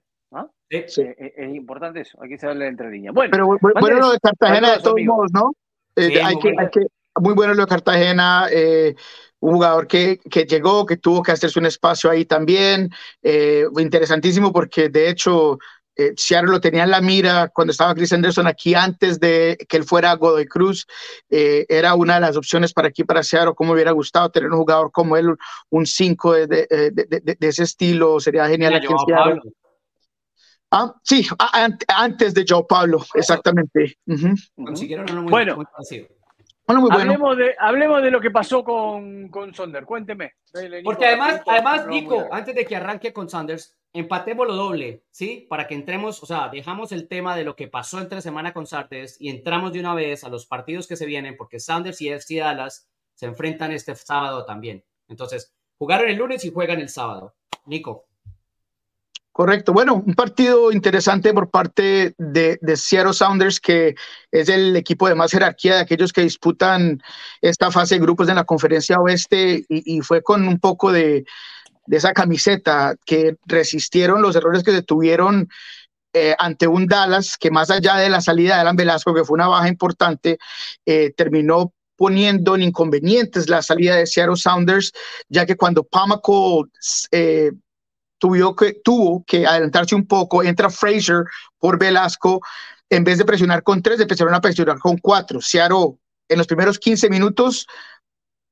[0.87, 1.03] Sí.
[1.03, 3.13] Eh, eh, es, importante eso, hay que saberle entre líneas.
[3.13, 5.53] Bueno, pero bueno, lo de Cartagena de todos modos, ¿no?
[5.97, 8.95] Eh, hay, que, hay, que, muy bueno lo de Cartagena, eh,
[9.41, 12.91] un jugador que, que, llegó, que tuvo que hacerse un espacio ahí también,
[13.23, 15.59] eh, interesantísimo porque de hecho
[15.97, 19.77] eh, Seattle lo tenía en la mira cuando estaba Chris Anderson aquí antes de que
[19.77, 20.87] él fuera a Godoy Cruz,
[21.29, 24.59] eh, era una de las opciones para aquí, para Seattle, como hubiera gustado tener un
[24.59, 25.35] jugador como él,
[25.71, 29.41] un 5 de, de, de, de, ese estilo, sería genial aquí en Seattle.
[30.71, 31.27] Ah, sí,
[31.89, 33.99] antes de Joe Pablo, exactamente.
[34.07, 34.65] Uh -huh.
[34.65, 35.67] Consiguieron uno muy, bueno, muy
[36.91, 39.85] hablemos, de, hablemos de lo que pasó con, con Sonder.
[39.85, 40.33] Cuénteme.
[40.85, 45.47] Porque además, además Nico, antes de que arranque con Sanders, empatemos lo doble, ¿sí?
[45.49, 48.67] Para que entremos, o sea, dejamos el tema de lo que pasó entre semana con
[48.67, 52.09] Sanders y entramos de una vez a los partidos que se vienen, porque Sanders y
[52.09, 54.85] FC Dallas se enfrentan este sábado también.
[55.09, 57.35] Entonces, jugaron el lunes y juegan el sábado.
[57.67, 58.07] Nico.
[59.31, 59.73] Correcto.
[59.73, 63.95] Bueno, un partido interesante por parte de, de, Seattle Sounders, que
[64.31, 67.03] es el equipo de más jerarquía de aquellos que disputan
[67.41, 71.25] esta fase de grupos en la conferencia oeste y fue con un poco de,
[71.87, 75.49] de, esa camiseta que resistieron los errores que se tuvieron
[76.15, 79.35] eh, ante un Dallas que más allá de la salida de Alan Velasco, que fue
[79.35, 80.39] una baja importante,
[80.85, 84.93] eh, terminó poniendo en inconvenientes la salida de Seattle Sounders,
[85.29, 86.69] ya que cuando Pamaco
[87.11, 87.53] eh,
[88.19, 91.25] tuvo que, tuvo que adelantarse un poco, entra Fraser
[91.59, 92.41] por Velasco,
[92.91, 95.41] en vez de presionar con tres, empezaron a presionar con cuatro.
[95.41, 95.97] Seattle
[96.29, 97.67] en los primeros 15 minutos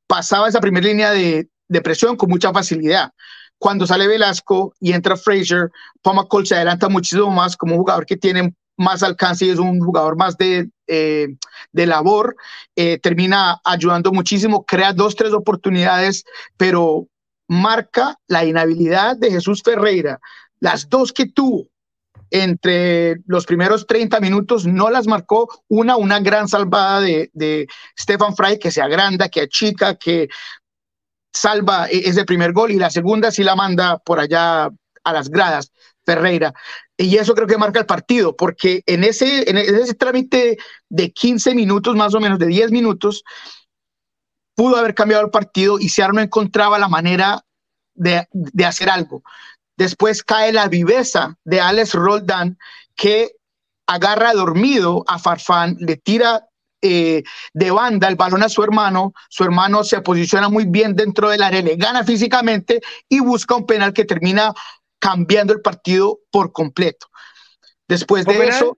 [0.07, 3.13] pasaba esa primera línea de, de presión con mucha facilidad.
[3.59, 5.71] Cuando sale Velasco y entra Fraser,
[6.03, 9.79] Pomacol se adelanta muchísimo más como un jugador que tiene más alcance y es un
[9.79, 11.29] jugador más de, eh,
[11.71, 12.35] de labor,
[12.75, 16.25] eh, termina ayudando muchísimo, crea dos, tres oportunidades,
[16.57, 17.07] pero
[17.47, 20.19] marca la inhabilidad de Jesús Ferreira.
[20.59, 21.69] Las dos que tuvo
[22.31, 25.49] entre los primeros 30 minutos no las marcó.
[25.69, 27.67] Una, una gran salvada de, de
[27.99, 30.29] Stefan Fry que se agranda, que achica, que
[31.33, 34.71] salva e-, ese primer gol y la segunda sí la manda por allá
[35.05, 35.73] a las gradas.
[36.05, 36.53] Ferreira.
[36.97, 40.59] Y eso creo que marca el partido, porque en ese, en ese trámite
[40.89, 43.23] de 15 minutos, más o menos, de 10 minutos,
[44.55, 47.45] pudo haber cambiado el partido y Seattle no encontraba la manera
[47.95, 49.23] de, de hacer algo.
[49.77, 52.59] Después cae la viveza de Alex Roldan
[52.95, 53.37] que
[53.87, 56.47] agarra dormido a Farfán, le tira
[56.83, 57.23] eh,
[57.53, 61.43] de banda el balón a su hermano, su hermano se posiciona muy bien dentro del
[61.43, 64.53] área, le gana físicamente y busca un penal que termina
[64.99, 67.07] cambiando el partido por completo.
[67.89, 68.77] Después de eso,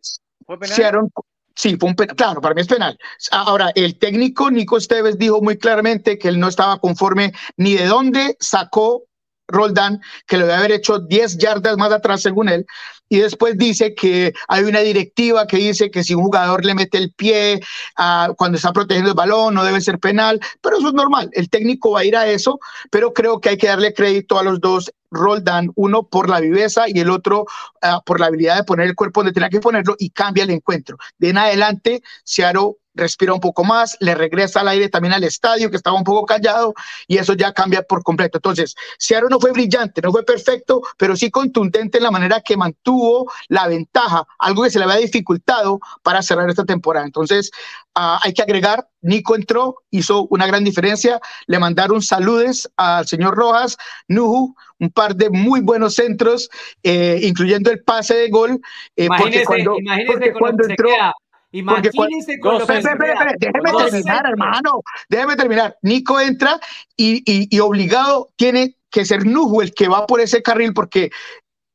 [1.55, 2.99] sí, fue un penal, claro, para mí es penal.
[3.31, 7.87] Ahora, el técnico Nico Esteves dijo muy claramente que él no estaba conforme ni de
[7.87, 9.05] dónde sacó
[9.53, 12.67] Roldán, que le debe haber hecho 10 yardas más atrás según él,
[13.09, 16.97] y después dice que hay una directiva que dice que si un jugador le mete
[16.97, 17.61] el pie
[17.99, 21.51] uh, cuando está protegiendo el balón no debe ser penal, pero eso es normal, el
[21.51, 22.59] técnico va a ir a eso,
[22.91, 26.89] pero creo que hay que darle crédito a los dos Roldán, uno por la viveza
[26.89, 29.95] y el otro uh, por la habilidad de poner el cuerpo donde tenía que ponerlo
[29.99, 30.97] y cambia el encuentro.
[31.19, 35.71] De en adelante, Searo respira un poco más, le regresa al aire también al estadio,
[35.71, 36.75] que estaba un poco callado,
[37.07, 38.39] y eso ya cambia por completo.
[38.39, 42.57] Entonces, Seattle no fue brillante, no fue perfecto, pero sí contundente en la manera que
[42.57, 47.07] mantuvo la ventaja, algo que se le había dificultado para cerrar esta temporada.
[47.07, 47.51] Entonces,
[47.97, 53.35] uh, hay que agregar, Nico entró, hizo una gran diferencia, le mandaron saludes al señor
[53.35, 53.77] Rojas,
[54.09, 56.51] Nuhu, un par de muy buenos centros,
[56.83, 58.61] eh, incluyendo el pase de gol.
[58.97, 59.77] Eh, imagínese, porque cuando,
[60.07, 60.89] porque cuando entró...
[60.89, 61.15] Queda
[61.53, 64.83] Imagínense con lo que Déjeme terminar, hermano.
[65.09, 65.77] Déjeme terminar.
[65.83, 66.59] Nico entra
[66.97, 71.11] y, y, y, obligado tiene que ser Nuhu el que va por ese carril porque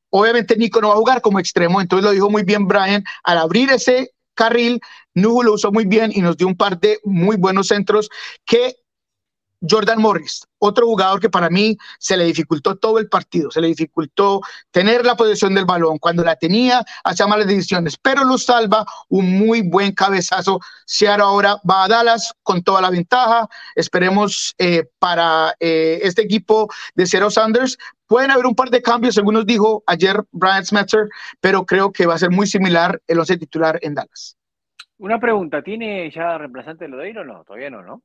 [0.09, 1.79] obviamente Nico no va a jugar como extremo.
[1.79, 3.03] Entonces lo dijo muy bien Brian.
[3.23, 4.81] Al abrir ese carril,
[5.13, 8.09] Nuhu lo usó muy bien y nos dio un par de muy buenos centros
[8.45, 8.75] que
[9.61, 13.67] Jordan Morris, otro jugador que para mí se le dificultó todo el partido, se le
[13.67, 14.41] dificultó
[14.71, 15.97] tener la posesión del balón.
[15.97, 20.59] Cuando la tenía, hacía malas decisiones, pero lo salva un muy buen cabezazo.
[20.85, 23.47] Seattle ahora va a Dallas con toda la ventaja.
[23.75, 27.77] Esperemos eh, para eh, este equipo de Zero Sanders.
[28.05, 31.09] Pueden haber un par de cambios, según nos dijo ayer Brian Smetzer,
[31.41, 34.37] pero creo que va a ser muy similar el once titular en Dallas.
[34.99, 37.43] Una pregunta, ¿tiene ya reemplazante de Lodeiro o no?
[37.43, 38.01] Todavía no, ¿no?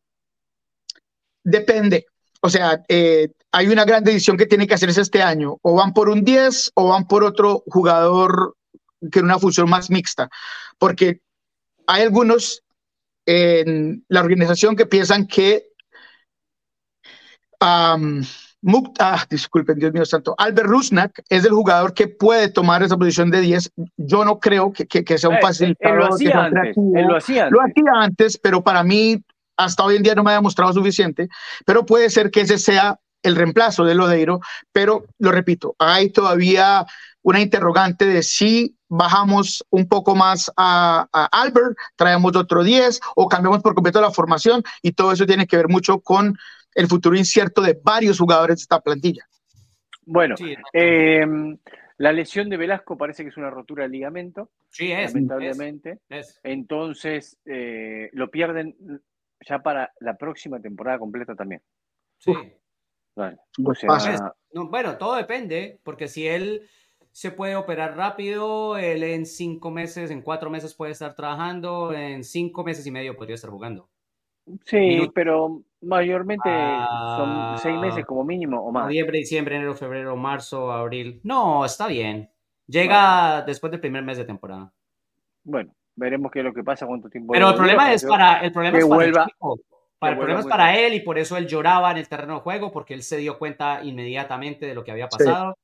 [1.44, 2.06] Depende.
[2.40, 5.58] O sea, eh, hay una gran decisión que tiene que hacerse este año.
[5.62, 8.56] O van por un 10 o van por otro jugador
[9.10, 10.28] que en una función más mixta.
[10.78, 11.20] Porque
[11.86, 12.62] hay algunos
[13.26, 15.68] en la organización que piensan que
[17.60, 18.22] um,
[18.98, 23.30] ah, disculpen, Dios mío santo, Albert Rusnak es el jugador que puede tomar esa posición
[23.30, 23.72] de 10.
[23.96, 25.70] Yo no creo que, que, que sea un fácil.
[25.72, 27.52] Eh, él, lo hacía antes, él lo hacía antes.
[27.52, 29.22] Lo hacía antes, pero para mí
[29.64, 31.28] hasta hoy en día no me ha demostrado suficiente,
[31.64, 34.40] pero puede ser que ese sea el reemplazo de Lodeiro,
[34.72, 36.84] pero lo repito, hay todavía
[37.22, 43.28] una interrogante de si bajamos un poco más a, a, Albert, traemos otro 10 o
[43.28, 46.36] cambiamos por completo la formación y todo eso tiene que ver mucho con
[46.74, 49.24] el futuro incierto de varios jugadores de esta plantilla.
[50.04, 51.24] Bueno, sí, eh,
[51.98, 54.50] la lesión de Velasco parece que es una rotura de ligamento.
[54.70, 55.12] Sí, es.
[55.12, 56.00] Lamentablemente.
[56.08, 56.40] Es, es.
[56.42, 58.74] Entonces, eh, lo pierden
[59.48, 61.62] ya para la próxima temporada completa también.
[62.18, 62.32] Sí.
[63.16, 63.36] Vale.
[63.62, 66.68] Pues O sea, No, bueno, todo depende, porque si él
[67.10, 72.24] se puede operar rápido, él en cinco meses, en cuatro meses puede estar trabajando, en
[72.24, 73.88] cinco meses y medio podría estar jugando.
[74.64, 75.12] sí, Minuto.
[75.14, 77.16] pero mayormente Ah.
[77.18, 78.84] son seis meses como mínimo o más.
[78.86, 81.20] Noviembre, diciembre, enero, febrero, marzo, abril.
[81.22, 82.30] No, está bien.
[82.66, 84.72] Llega después del primer mes de temporada.
[85.44, 87.32] Bueno, veremos qué es lo que pasa, cuánto tiempo.
[87.32, 89.60] Pero el problema es para, el problema que es para vuelva- el chico.
[89.98, 92.40] Para, el problema es para él y por eso él lloraba en el terreno de
[92.40, 95.18] juego, porque él se dio cuenta inmediatamente de lo que había Sí.
[95.24, 95.56] pasado,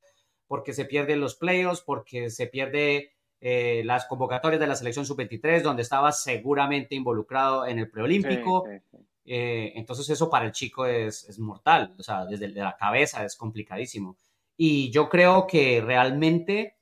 [0.47, 5.63] porque se pierden los playoffs, porque se pierde eh, las convocatorias de la selección sub-23,
[5.63, 8.65] donde estaba seguramente involucrado en el preolímpico.
[8.67, 9.05] Sí, sí, sí.
[9.27, 13.25] Eh, entonces eso para el chico es, es mortal, o sea, desde de la cabeza
[13.25, 14.17] es complicadísimo.
[14.57, 16.78] Y yo creo que realmente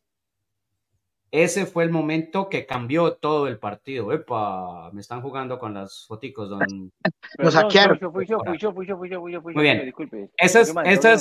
[1.31, 4.13] ese fue el momento que cambió todo el partido.
[4.13, 6.93] Epa, me están jugando con las foticos, don...
[7.39, 7.99] Nos hackearon.
[7.99, 9.57] Yo, fui yo, fui yo, fui yo, fui yo, fui yo, fui yo.
[9.57, 9.85] Muy bien.
[9.85, 10.31] Disculpe.
[10.37, 11.13] Ese es, Toqué mal, ese toqué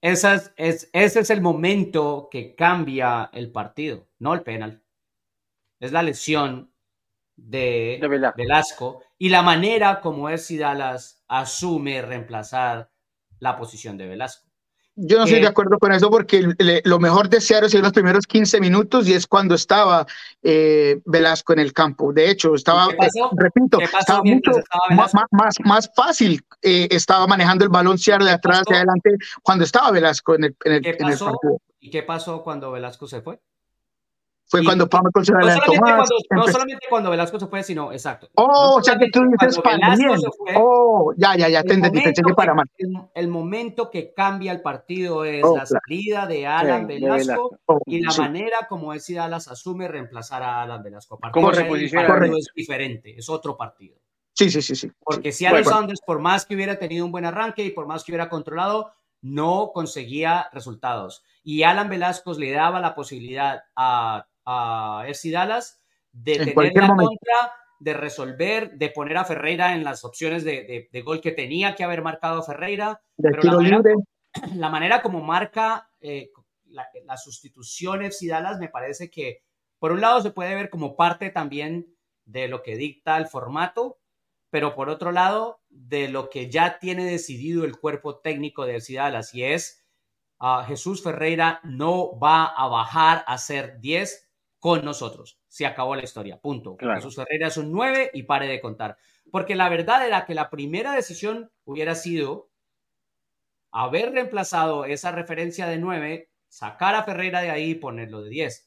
[0.00, 4.82] es, ese es, el momento que cambia el partido, no el penal.
[5.80, 6.72] Es la lesión
[7.36, 8.36] de, De Velasco.
[8.36, 12.90] Velasco y la manera como es si Dallas asume reemplazar
[13.40, 14.47] la posición de Velasco.
[15.00, 17.92] Yo no estoy de acuerdo con eso porque le- lo mejor de Seattle en los
[17.92, 20.06] primeros 15 minutos y es cuando estaba
[20.42, 22.12] eh, Velasco en el campo.
[22.12, 26.40] De hecho, estaba, eh, repito, ¿Qué pasó estaba mucho estaba más, más, más fácil.
[26.62, 29.10] eh, estaba manejando el balón Seattle de atrás hacia adelante
[29.42, 31.24] cuando estaba Velasco en el, en el, ¿Qué en el pasó?
[31.26, 31.58] partido.
[31.80, 33.38] ¿Y qué pasó cuando Velasco se fue?
[34.50, 38.30] Fue cuando Pablo no, la solamente cuando, no solamente cuando Velasco se fue, sino exacto.
[38.34, 40.18] Oh, o sea que tú dices para bien.
[40.56, 42.66] Oh, ya, ya, ya, te entendí, pensé que para mal.
[43.14, 48.00] El, momento que cambia el partido es oh, la salida de Alan Velasco, oh, y
[48.00, 51.18] la manera como es Dallas asume reemplazar a Alan Velasco.
[51.30, 52.26] ¿Cómo se posiciona?
[52.26, 53.96] Es diferente, es otro partido.
[54.32, 54.90] Sí, sí, sí, sí.
[55.04, 58.04] Porque si Aaron Sanders, por más que hubiera tenido un buen arranque y por más
[58.04, 61.22] que hubiera controlado, no conseguía resultados.
[61.42, 67.52] Y Alan Velasco le daba la posibilidad a a FC Dallas de tener la contra,
[67.78, 72.00] de resolver, de poner a Ferreira en las opciones de, gol que tenía que haber
[72.02, 73.02] marcado a Ferreira.
[73.16, 73.42] pero
[74.54, 76.30] la manera, como marca eh,
[76.64, 79.42] la, sustitución FC Dallas me parece que,
[79.78, 81.94] por un lado, se puede ver como parte también
[82.24, 83.98] de lo que dicta el formato,
[84.50, 88.94] pero por otro lado, de lo que ya tiene decidido el cuerpo técnico de FC
[88.94, 89.86] Dallas, y es
[90.38, 94.27] ah, Jesús Ferreira no va a bajar a ser 10,
[94.58, 95.38] con nosotros.
[95.48, 96.76] Se acabó la historia, punto.
[96.78, 98.96] Jesús Ferreira es un 9 y pare de contar.
[99.30, 102.50] Porque la verdad era que la primera decisión hubiera sido
[103.70, 108.64] haber reemplazado esa referencia de 9, sacar a Ferreira de ahí y ponerlo de 10.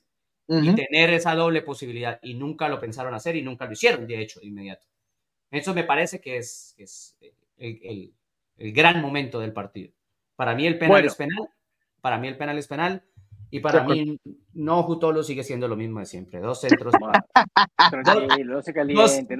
[0.48, 2.20] Y tener esa doble posibilidad.
[2.22, 4.86] Y nunca lo pensaron hacer y nunca lo hicieron, de hecho, de inmediato.
[5.50, 6.76] Eso me parece que es,
[7.58, 8.14] el,
[8.58, 9.94] gran momento del partido.
[10.36, 11.50] Para mí el penal es penal.
[12.02, 13.04] Para mí el penal es penal.
[13.52, 14.18] Y para mí,
[14.54, 16.40] no Jutolo sigue siendo lo mismo de siempre.
[16.40, 16.94] Dos centros.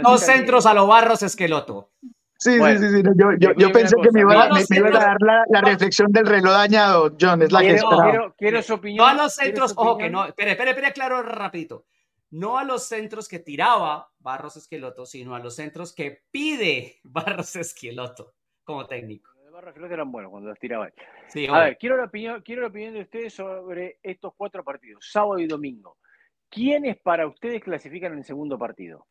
[0.04, 1.92] dos, centros a lo Barros Esqueloto.
[2.38, 5.18] Sí, sí, sí, sí, Yo, yo, yo pensé que me iba, me, iba, a dar
[5.22, 7.42] la, la, reflexión del reloj dañado, John.
[7.44, 9.06] Es la quiero, que quiero, quiero, su opinión.
[9.06, 10.26] No a los centros, ojo que no.
[10.26, 11.86] Espere, espere, espere, claro, rapidito.
[12.32, 17.56] No a los centros que tiraba Barros Esqueloto, sino a los centros que pide Barros
[17.56, 18.34] Esqueloto
[18.64, 19.31] como técnico
[19.68, 20.86] eran buenos cuando los tiraba.
[20.86, 25.40] a ver, quiero la, opinión, quiero la opinión de ustedes sobre estos cuatro partidos, sábado
[25.40, 25.98] y domingo.
[26.50, 29.08] ¿Quiénes para ustedes clasifican en el segundo partido?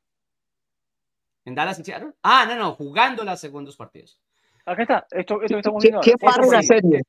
[1.44, 2.12] ¿En Dallas y Seattle?
[2.22, 4.20] Ah, no, no, jugando los segundos partidos.
[4.66, 6.00] Acá está, esto, esto que estamos viendo.
[6.00, 7.00] ¿Quién para la serie?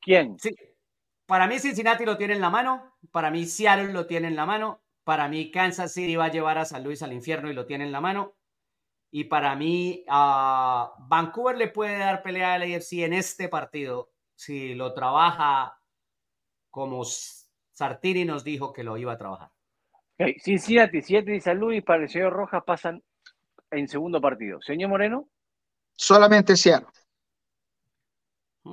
[0.00, 0.38] ¿Quién?
[0.38, 0.54] Sí.
[1.26, 4.46] Para mí Cincinnati lo tiene en la mano, para mí Seattle lo tiene en la
[4.46, 7.66] mano, para mí Kansas City va a llevar a San Luis al infierno y lo
[7.66, 8.34] tiene en la mano,
[9.10, 14.74] y para mí, a Vancouver le puede dar pelea al AFC en este partido si
[14.74, 15.76] lo trabaja
[16.70, 19.50] como Sartini nos dijo que lo iba a trabajar.
[20.14, 20.34] Okay.
[20.38, 23.02] Cincinnati, Siete y San Luis para el señor Rojas pasan
[23.70, 24.60] en segundo partido.
[24.62, 25.28] Señor Moreno.
[25.96, 26.88] Solamente Seattle.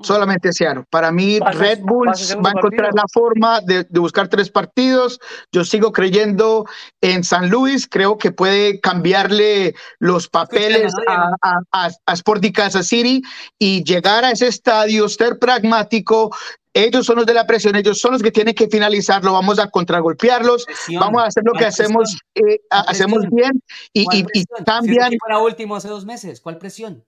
[0.04, 0.86] Solamente Seattle.
[0.90, 5.20] Para mí, Red Bulls va a encontrar la forma de, buscar tres partidos.
[5.52, 6.66] Yo sigo creyendo
[7.02, 7.88] en San Luis.
[7.88, 11.32] Creo que puede cambiarle los papeles a,
[11.72, 13.22] a, a, Sporting Kansas City
[13.60, 16.36] y llegar a ese estadio, ser pragmático.
[16.74, 19.34] Ellos son los de la presión, ellos son los que tienen que finalizarlo.
[19.34, 20.66] Vamos a contragolpearlos,
[21.00, 23.52] vamos a hacer lo que hacemos, eh, hacemos bien
[23.94, 25.10] y, y, y cambian.
[25.10, 27.04] Si último hace dos meses, ¿cuál presión?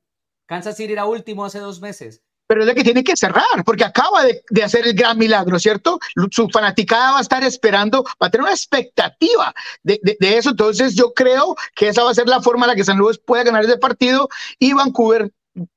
[0.48, 3.86] Kansas City era último hace dos meses pero es de que tiene que cerrar, porque
[3.86, 6.00] acaba de, de, hacer el gran milagro, ¿cierto?
[6.32, 10.50] Su fanaticada va a estar esperando, va a tener una expectativa de, de, de, eso.
[10.50, 13.20] Entonces, yo creo que esa va a ser la forma en la que San Luis
[13.20, 15.30] pueda ganar ese partido y Vancouver.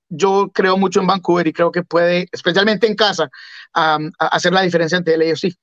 [0.08, 3.28] Yo creo mucho en Vancouver y creo que puede, especialmente en casa,
[3.76, 5.54] um, hacer la diferencia entre ellos sí.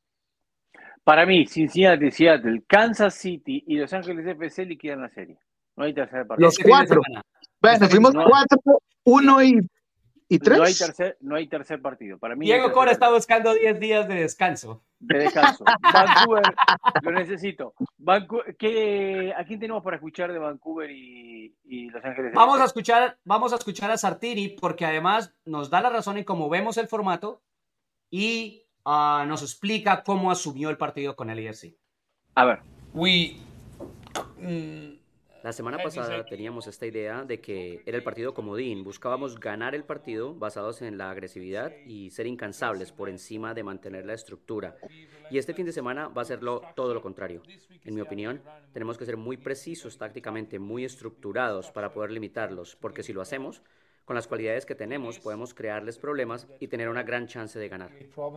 [1.03, 5.39] Para mí, Cincinnati, Seattle, Kansas City y Los Ángeles FC liquidan la serie.
[5.76, 6.45] No hay tercer partido.
[6.45, 7.01] Los cuatro.
[7.60, 8.60] Bueno, fuimos cuatro,
[9.05, 9.60] uno y
[10.32, 10.59] ¿Y tres?
[10.59, 12.19] No hay tercer, no hay tercer partido.
[12.19, 14.84] Para mí Diego Cora está buscando 10 días de descanso.
[14.99, 15.65] De descanso.
[15.82, 16.43] Vancouver,
[17.01, 17.73] lo necesito.
[18.59, 22.34] ¿qué, ¿A quién tenemos para escuchar de Vancouver y, y, Los Ángeles?
[22.36, 26.25] Vamos a, escuchar, vamos a escuchar a Sartiri porque además nos da la razón en
[26.25, 27.41] cómo vemos el formato
[28.11, 31.75] y uh, nos explica cómo asumió el partido con el IFC.
[32.36, 32.59] A ver.
[32.93, 33.36] We,
[34.38, 34.99] mm,
[35.43, 38.83] la semana pasada teníamos esta idea de que era el partido comodín.
[38.83, 44.05] Buscábamos ganar el partido basados en la agresividad y ser incansables por encima de mantener
[44.05, 44.77] la estructura.
[45.31, 47.41] Y este fin de semana va a ser todo lo contrario.
[47.85, 48.41] En mi opinión,
[48.73, 53.61] tenemos que ser muy precisos tácticamente, muy estructurados para poder limitarlos, porque si lo hacemos,
[54.10, 57.91] con las cualidades que tenemos, podemos crearles problemas y tener una gran chance de ganar.
[58.18, 58.32] Uh,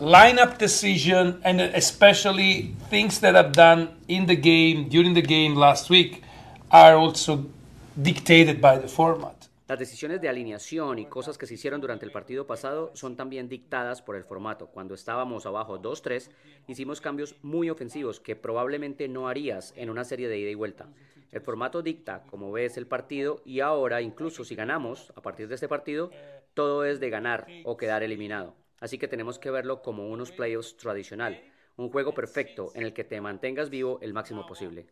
[0.00, 5.90] lineup decision and especially things that I've done in the game during the game last
[5.90, 6.24] week
[6.70, 7.46] are also
[7.94, 9.44] dictated by the format.
[9.68, 13.48] Las decisiones de alineación y cosas que se hicieron durante el partido pasado son también
[13.48, 14.66] dictadas por el formato.
[14.66, 16.30] Cuando estábamos abajo 2-3,
[16.66, 20.88] hicimos cambios muy ofensivos que probablemente no harías en una serie de ida y vuelta.
[21.34, 25.56] El formato dicta como ves el partido y ahora incluso si ganamos a partir de
[25.56, 26.10] este partido,
[26.54, 28.54] todo es de ganar o quedar eliminado.
[28.80, 31.42] Así que tenemos que verlo como unos playoffs tradicional.
[31.76, 34.86] un juego perfecto en el que te mantengas vivo el máximo posible.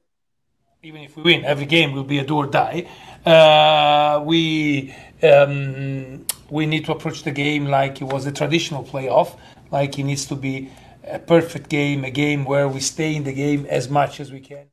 [0.84, 2.88] even if we win, every game will be a do or die.
[3.24, 9.38] Uh, we um, we need to approach the game like it was a traditional playoff,
[9.70, 10.72] like it needs to be
[11.04, 14.40] a perfect game, a game where we stay in the game as much as we
[14.40, 14.71] can.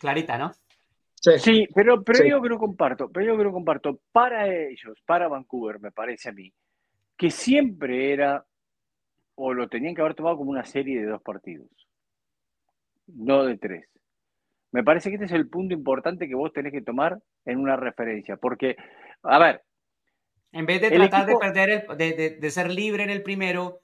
[0.00, 0.50] Clarita, ¿no?
[1.14, 1.32] Sí.
[1.38, 2.30] Sí, pero, pero Sí.
[2.30, 6.30] yo que no comparto, pero yo que no comparto, para ellos, para Vancouver, me parece
[6.30, 6.50] a mí,
[7.18, 8.42] que siempre era,
[9.34, 11.68] o lo tenían que haber tomado como una serie de dos partidos,
[13.08, 13.86] no de tres.
[14.72, 17.76] Me parece que este es el punto importante que vos tenés que tomar en una
[17.76, 18.76] referencia, porque,
[19.22, 19.62] a ver,
[20.52, 23.22] En vez de tratar equipo- de perder, el- de, de- de ser libre en el
[23.22, 23.82] primero,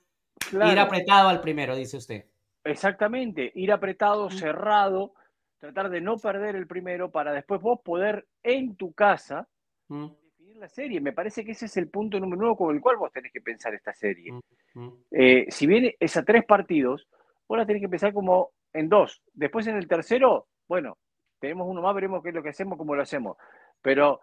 [0.50, 2.24] ir apretado al primero, dice usted.
[2.64, 5.12] Exactamente, ir apretado, cerrado,
[5.58, 9.48] tratar de no perder el primero para después vos poder en tu casa
[9.88, 11.00] Mm, definir la serie.
[11.00, 13.40] Me parece que ese es el punto número uno con el cual vos tenés que
[13.40, 14.32] pensar esta serie.
[14.32, 14.40] mm,
[14.74, 14.92] mm.
[15.10, 17.06] Eh, si bien es a tres partidos,
[17.48, 19.22] vos la tenés que pensar como en dos.
[19.32, 20.98] Después en el tercero, bueno,
[21.38, 23.36] tenemos uno más, veremos qué es lo que hacemos, cómo lo hacemos.
[23.80, 24.20] Pero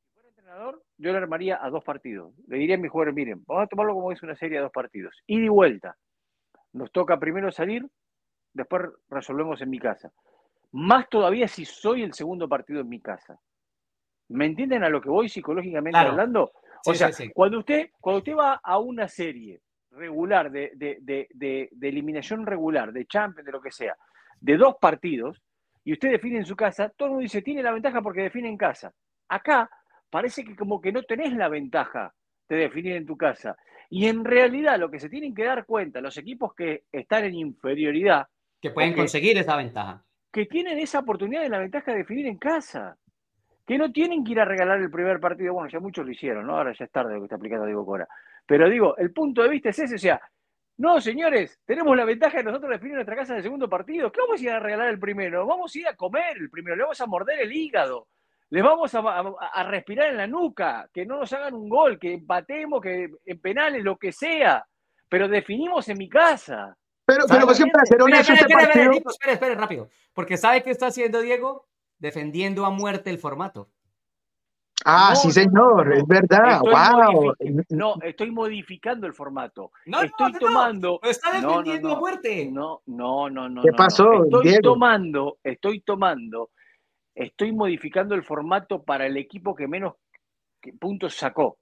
[0.00, 2.34] si fuera entrenador, yo le armaría a dos partidos.
[2.48, 4.72] Le diría a mis jugadores, miren, vamos a tomarlo como es una serie de dos
[4.72, 5.22] partidos.
[5.26, 5.96] Ida y vuelta.
[6.72, 7.86] Nos toca primero salir,
[8.52, 10.12] después resolvemos en mi casa.
[10.76, 13.38] Más todavía si soy el segundo partido en mi casa.
[14.30, 16.10] ¿Me entienden a lo que voy psicológicamente Claro.
[16.10, 16.50] hablando?
[16.84, 17.32] O Sí, sea, sí, sí.
[17.32, 19.60] Cuando, usted, cuando usted va a una serie
[19.92, 23.96] regular, de, de- de- de- eliminación regular, de Champions, de lo que sea,
[24.40, 25.40] de dos partidos,
[25.84, 28.48] y usted define en su casa, todo el mundo dice, tiene la ventaja porque define
[28.48, 28.92] en casa.
[29.28, 29.70] Acá
[30.10, 32.12] parece que como que no tenés la ventaja
[32.48, 33.56] de definir en tu casa.
[33.90, 37.34] Y en realidad lo que se tienen que dar cuenta los equipos que están en
[37.34, 38.26] inferioridad,
[38.60, 40.02] Que pueden conseguir esa ventaja.
[40.34, 42.96] Que tienen esa oportunidad de la ventaja de definir en casa.
[43.64, 45.54] Que no tienen que ir a regalar el primer partido.
[45.54, 46.56] Bueno, ya muchos lo hicieron, ¿no?
[46.58, 48.08] Ahora ya es tarde lo que está aplicando Diego Cora.
[48.44, 50.20] Pero digo, el punto de vista es ese, o sea,
[50.78, 54.10] no, señores, tenemos la ventaja de nosotros definir nuestra casa en el segundo partido.
[54.10, 55.46] ¿Qué vamos a ir a regalar el primero?
[55.46, 58.08] Vamos a ir a comer el primero, le vamos a morder el hígado,
[58.50, 61.96] les vamos a, a- a respirar en la nuca, que no nos hagan un gol,
[61.98, 64.66] que empatemos, que en penales, lo que sea.
[65.08, 66.76] Pero definimos en mi casa.
[67.06, 69.32] Pero, pero es que para ser Espere, honesto, espere, este espere, espere, partido, Nico, espere,
[69.34, 69.88] espere, rápido.
[70.14, 71.66] Porque ¿sabe qué está haciendo Diego?
[71.98, 73.70] Defendiendo a muerte el formato.
[74.86, 77.34] ah, No, sí, señor, no, es verdad, wow.
[77.70, 79.70] No, estoy modificando el formato.
[79.86, 80.46] No, no, estoy no, no.
[80.46, 81.00] tomando.
[81.02, 81.96] Lo está defendiendo no.
[81.96, 82.48] a muerte.
[82.50, 83.62] No, no, no, no.
[83.62, 84.62] ¿Qué pasó, Estoy Diego?
[84.62, 86.50] tomando, estoy tomando,
[87.14, 89.94] estoy modificando el formato para el equipo que menos
[90.80, 91.58] puntos sacó.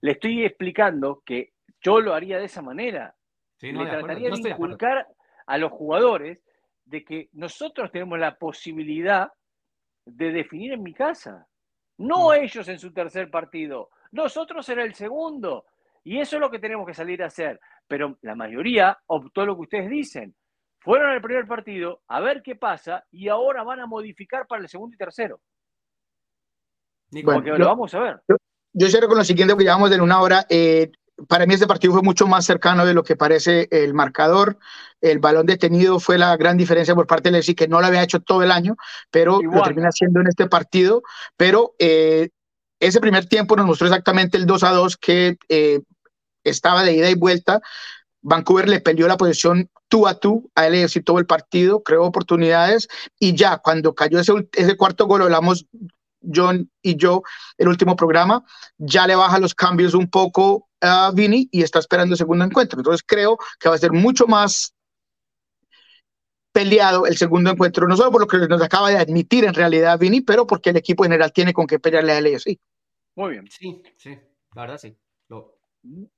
[0.00, 3.15] Le estoy explicando que yo lo haría de esa manera.
[3.58, 5.06] Sí, no, Le de trataría No de inculcar
[5.46, 6.40] a los jugadores
[6.84, 9.30] de que nosotros tenemos la posibilidad
[10.04, 11.46] de definir en mi casa.
[11.98, 12.34] No Mm.
[12.42, 15.64] ellos en su tercer partido, nosotros en el segundo.
[16.04, 17.58] Y eso es lo que tenemos que salir a hacer.
[17.88, 20.34] Pero la mayoría optó lo que ustedes dicen.
[20.78, 24.68] Fueron al primer partido a ver qué pasa y ahora van a modificar para el
[24.68, 25.40] segundo y tercero.
[27.10, 28.20] Nico, Bueno, Porque yo- lo vamos a ver.
[28.72, 30.44] Yo cierro con lo siguiente, porque llevamos de una hora.
[30.50, 30.90] Eh,
[31.28, 34.58] para mí este partido fue mucho más cercano de lo que parece el marcador.
[35.00, 38.02] El balón detenido fue la gran diferencia por parte del FC, que no lo había
[38.02, 38.76] hecho todo el año,
[39.10, 39.58] pero Igual.
[39.58, 41.02] lo termina haciendo en este partido.
[41.36, 42.30] Pero eh,
[42.80, 45.80] ese primer tiempo nos mostró exactamente el 2 a 2 que eh,
[46.44, 47.60] estaba de ida y vuelta.
[48.20, 52.88] Vancouver le peleó la posición tú a tú a LFC todo el partido, creó oportunidades
[53.18, 55.66] y ya cuando cayó ese, ese cuarto gol, hablamos
[56.34, 57.22] John y yo
[57.56, 58.42] el último programa,
[58.78, 62.78] ya le baja los cambios un poco a Vini y está esperando el segundo encuentro.
[62.78, 64.74] Entonces creo que va a ser mucho más
[66.52, 69.98] peleado el segundo encuentro, no solo por lo que nos acaba de admitir en realidad
[69.98, 72.58] Vini, pero porque el equipo en general tiene con qué pelearle a LFC.
[73.16, 73.46] Muy bien.
[73.50, 74.18] Sí, sí,
[74.54, 74.96] la verdad sí.
[75.28, 75.58] Lo-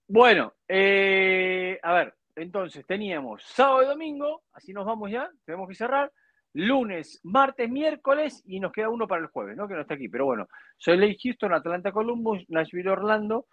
[0.07, 5.75] Bueno, eh, a ver, entonces teníamos sábado y domingo, así nos vamos ya, tenemos que
[5.75, 6.13] cerrar.
[6.55, 9.69] Lunes, martes, miércoles y nos queda uno para el jueves, ¿no?
[9.69, 13.47] Que no está aquí, pero bueno, soy Lake Houston, Atlanta Columbus, Nashville Orlando.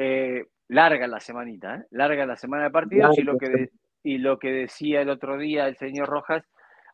[0.00, 1.84] Eh, larga la semanita, ¿eh?
[1.90, 3.70] Larga la semana de partidos y lo, que de-
[4.04, 6.44] y lo que decía el otro día el señor Rojas,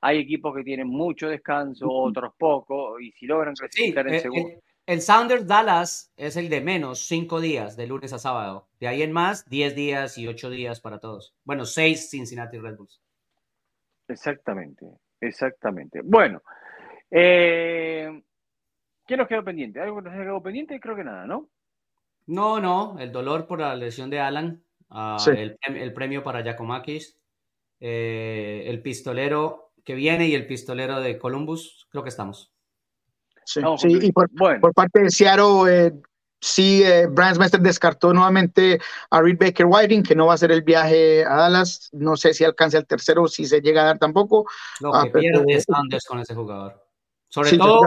[0.01, 4.21] hay equipos que tienen mucho descanso, otros poco, y si logran Sí, clasificar en el,
[4.21, 4.49] segundo.
[4.49, 8.69] el- el Sounders Dallas es el de menos cinco días, de lunes a sábado.
[8.81, 11.35] De ahí en más, 10 días y 8 días para todos.
[11.45, 13.01] Bueno, 6 Cincinnati Red Bulls.
[14.09, 14.87] Exactamente,
[15.21, 16.01] exactamente.
[16.05, 16.43] Bueno,
[17.11, 18.23] eh,
[19.07, 19.81] ¿qué nos quedó pendiente?
[19.81, 20.79] ¿Algo que nos quedó pendiente?
[20.81, 21.49] Creo que nada, ¿no?
[22.27, 25.31] No, no, el dolor por la lesión de Alan, ah, Sí.
[25.31, 27.19] el, prem- el premio para Giacomakis,
[27.81, 32.53] eh, el pistolero que viene y el pistolero de Columbus, creo que estamos.
[33.45, 35.93] Sí, y por, bueno, por parte de Seattle, eh,
[36.41, 40.51] sí, eh, Brian Smester descartó nuevamente a Reed Baker Whiting, que no va a hacer
[40.51, 41.91] el viaje a Dallas.
[41.93, 44.47] No sé si alcanza el tercero o si se llega a dar tampoco.
[44.81, 46.83] Lo ah, que pierde es Sanders con ese jugador.
[47.29, 47.81] Sobre todo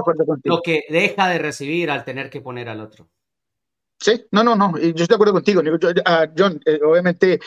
[0.44, 3.10] lo que deja de recibir al tener que poner al otro.
[4.00, 5.62] Sí, no, no, no, yo estoy de acuerdo contigo.
[6.06, 7.40] Ah, John, eh, obviamente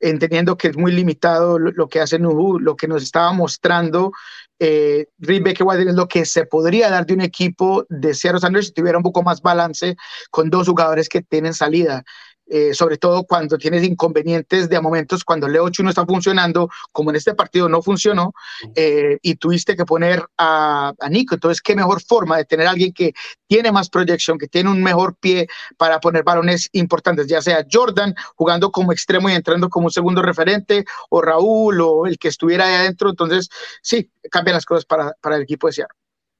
[0.00, 4.10] entendiendo que es muy limitado lo, que hace Nuhu, lo que nos estaba mostrando
[4.58, 8.72] eh, Rick es lo que se podría dar de un equipo de Seattle Sanders si
[8.72, 9.96] tuviera un poco más balance
[10.30, 12.04] con dos jugadores que tienen salida.
[12.46, 17.10] Eh, sobre todo cuando tienes inconvenientes de momentos, cuando el 8 no está funcionando, como
[17.10, 18.34] en este partido no funcionó,
[18.74, 21.34] eh, y tuviste que poner a, Nico.
[21.34, 23.14] Entonces, qué mejor forma de tener a alguien que
[23.46, 25.46] tiene más proyección, que tiene un mejor pie
[25.78, 30.20] para poner balones importantes, ya sea Jordan jugando como extremo y entrando como un segundo
[30.20, 33.10] referente, o Raúl, o el que estuviera ahí adentro.
[33.10, 33.48] Entonces,
[33.80, 35.96] sí, cambian las cosas para, para el equipo de Seattle.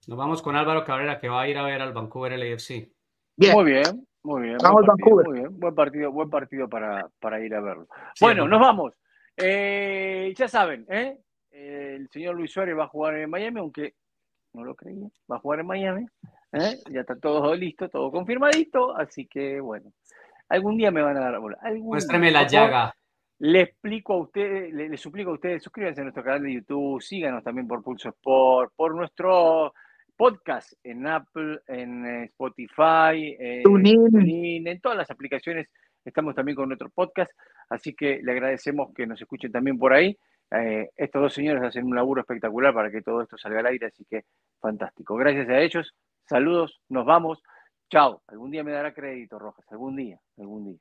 [0.07, 2.91] Nos vamos con Álvaro Cabrera, que va a ir a ver al Vancouver LAFC.
[3.37, 3.55] Bien.
[3.55, 4.07] Muy bien.
[4.25, 4.59] Muy bien.
[4.63, 5.61] Vamos buen partido, Muy bien.
[5.61, 7.87] Buen partido, buen partido para, para ir a verlo.
[8.21, 8.95] bueno, nos vamos.
[9.37, 11.19] Eh, ya saben, ¿eh?
[11.51, 13.95] el señor Luis Suárez va a jugar en Miami, aunque
[14.53, 16.07] no lo creía, va a jugar en Miami.
[16.53, 16.79] ¿eh?
[16.91, 19.93] Ya está todo listo, todo confirmadito, así que bueno,
[20.49, 21.59] algún día me van a dar bola.
[21.79, 22.95] Muéstrame la llaga.
[23.39, 27.43] Le explico a ustedes, le, suplico a ustedes, suscríbanse a nuestro canal de YouTube, síganos
[27.43, 29.75] también por Pulso Sport, por nuestro
[30.23, 35.69] podcast en Apple, en eh, Spotify, en, en todas las aplicaciones.
[36.05, 37.33] Estamos también con nuestro podcast,
[37.69, 40.17] así que le agradecemos que nos escuchen también por ahí.
[40.53, 43.87] Eh, estos dos señores hacen un laburo espectacular para que todo esto salga al aire,
[43.87, 44.23] así que
[44.61, 45.17] fantástico.
[45.17, 45.93] Gracias a ellos,
[46.29, 47.43] saludos, nos vamos.
[47.91, 48.23] Chao.
[48.29, 50.79] Algún día me dará crédito, Rojas, algún día, algún día.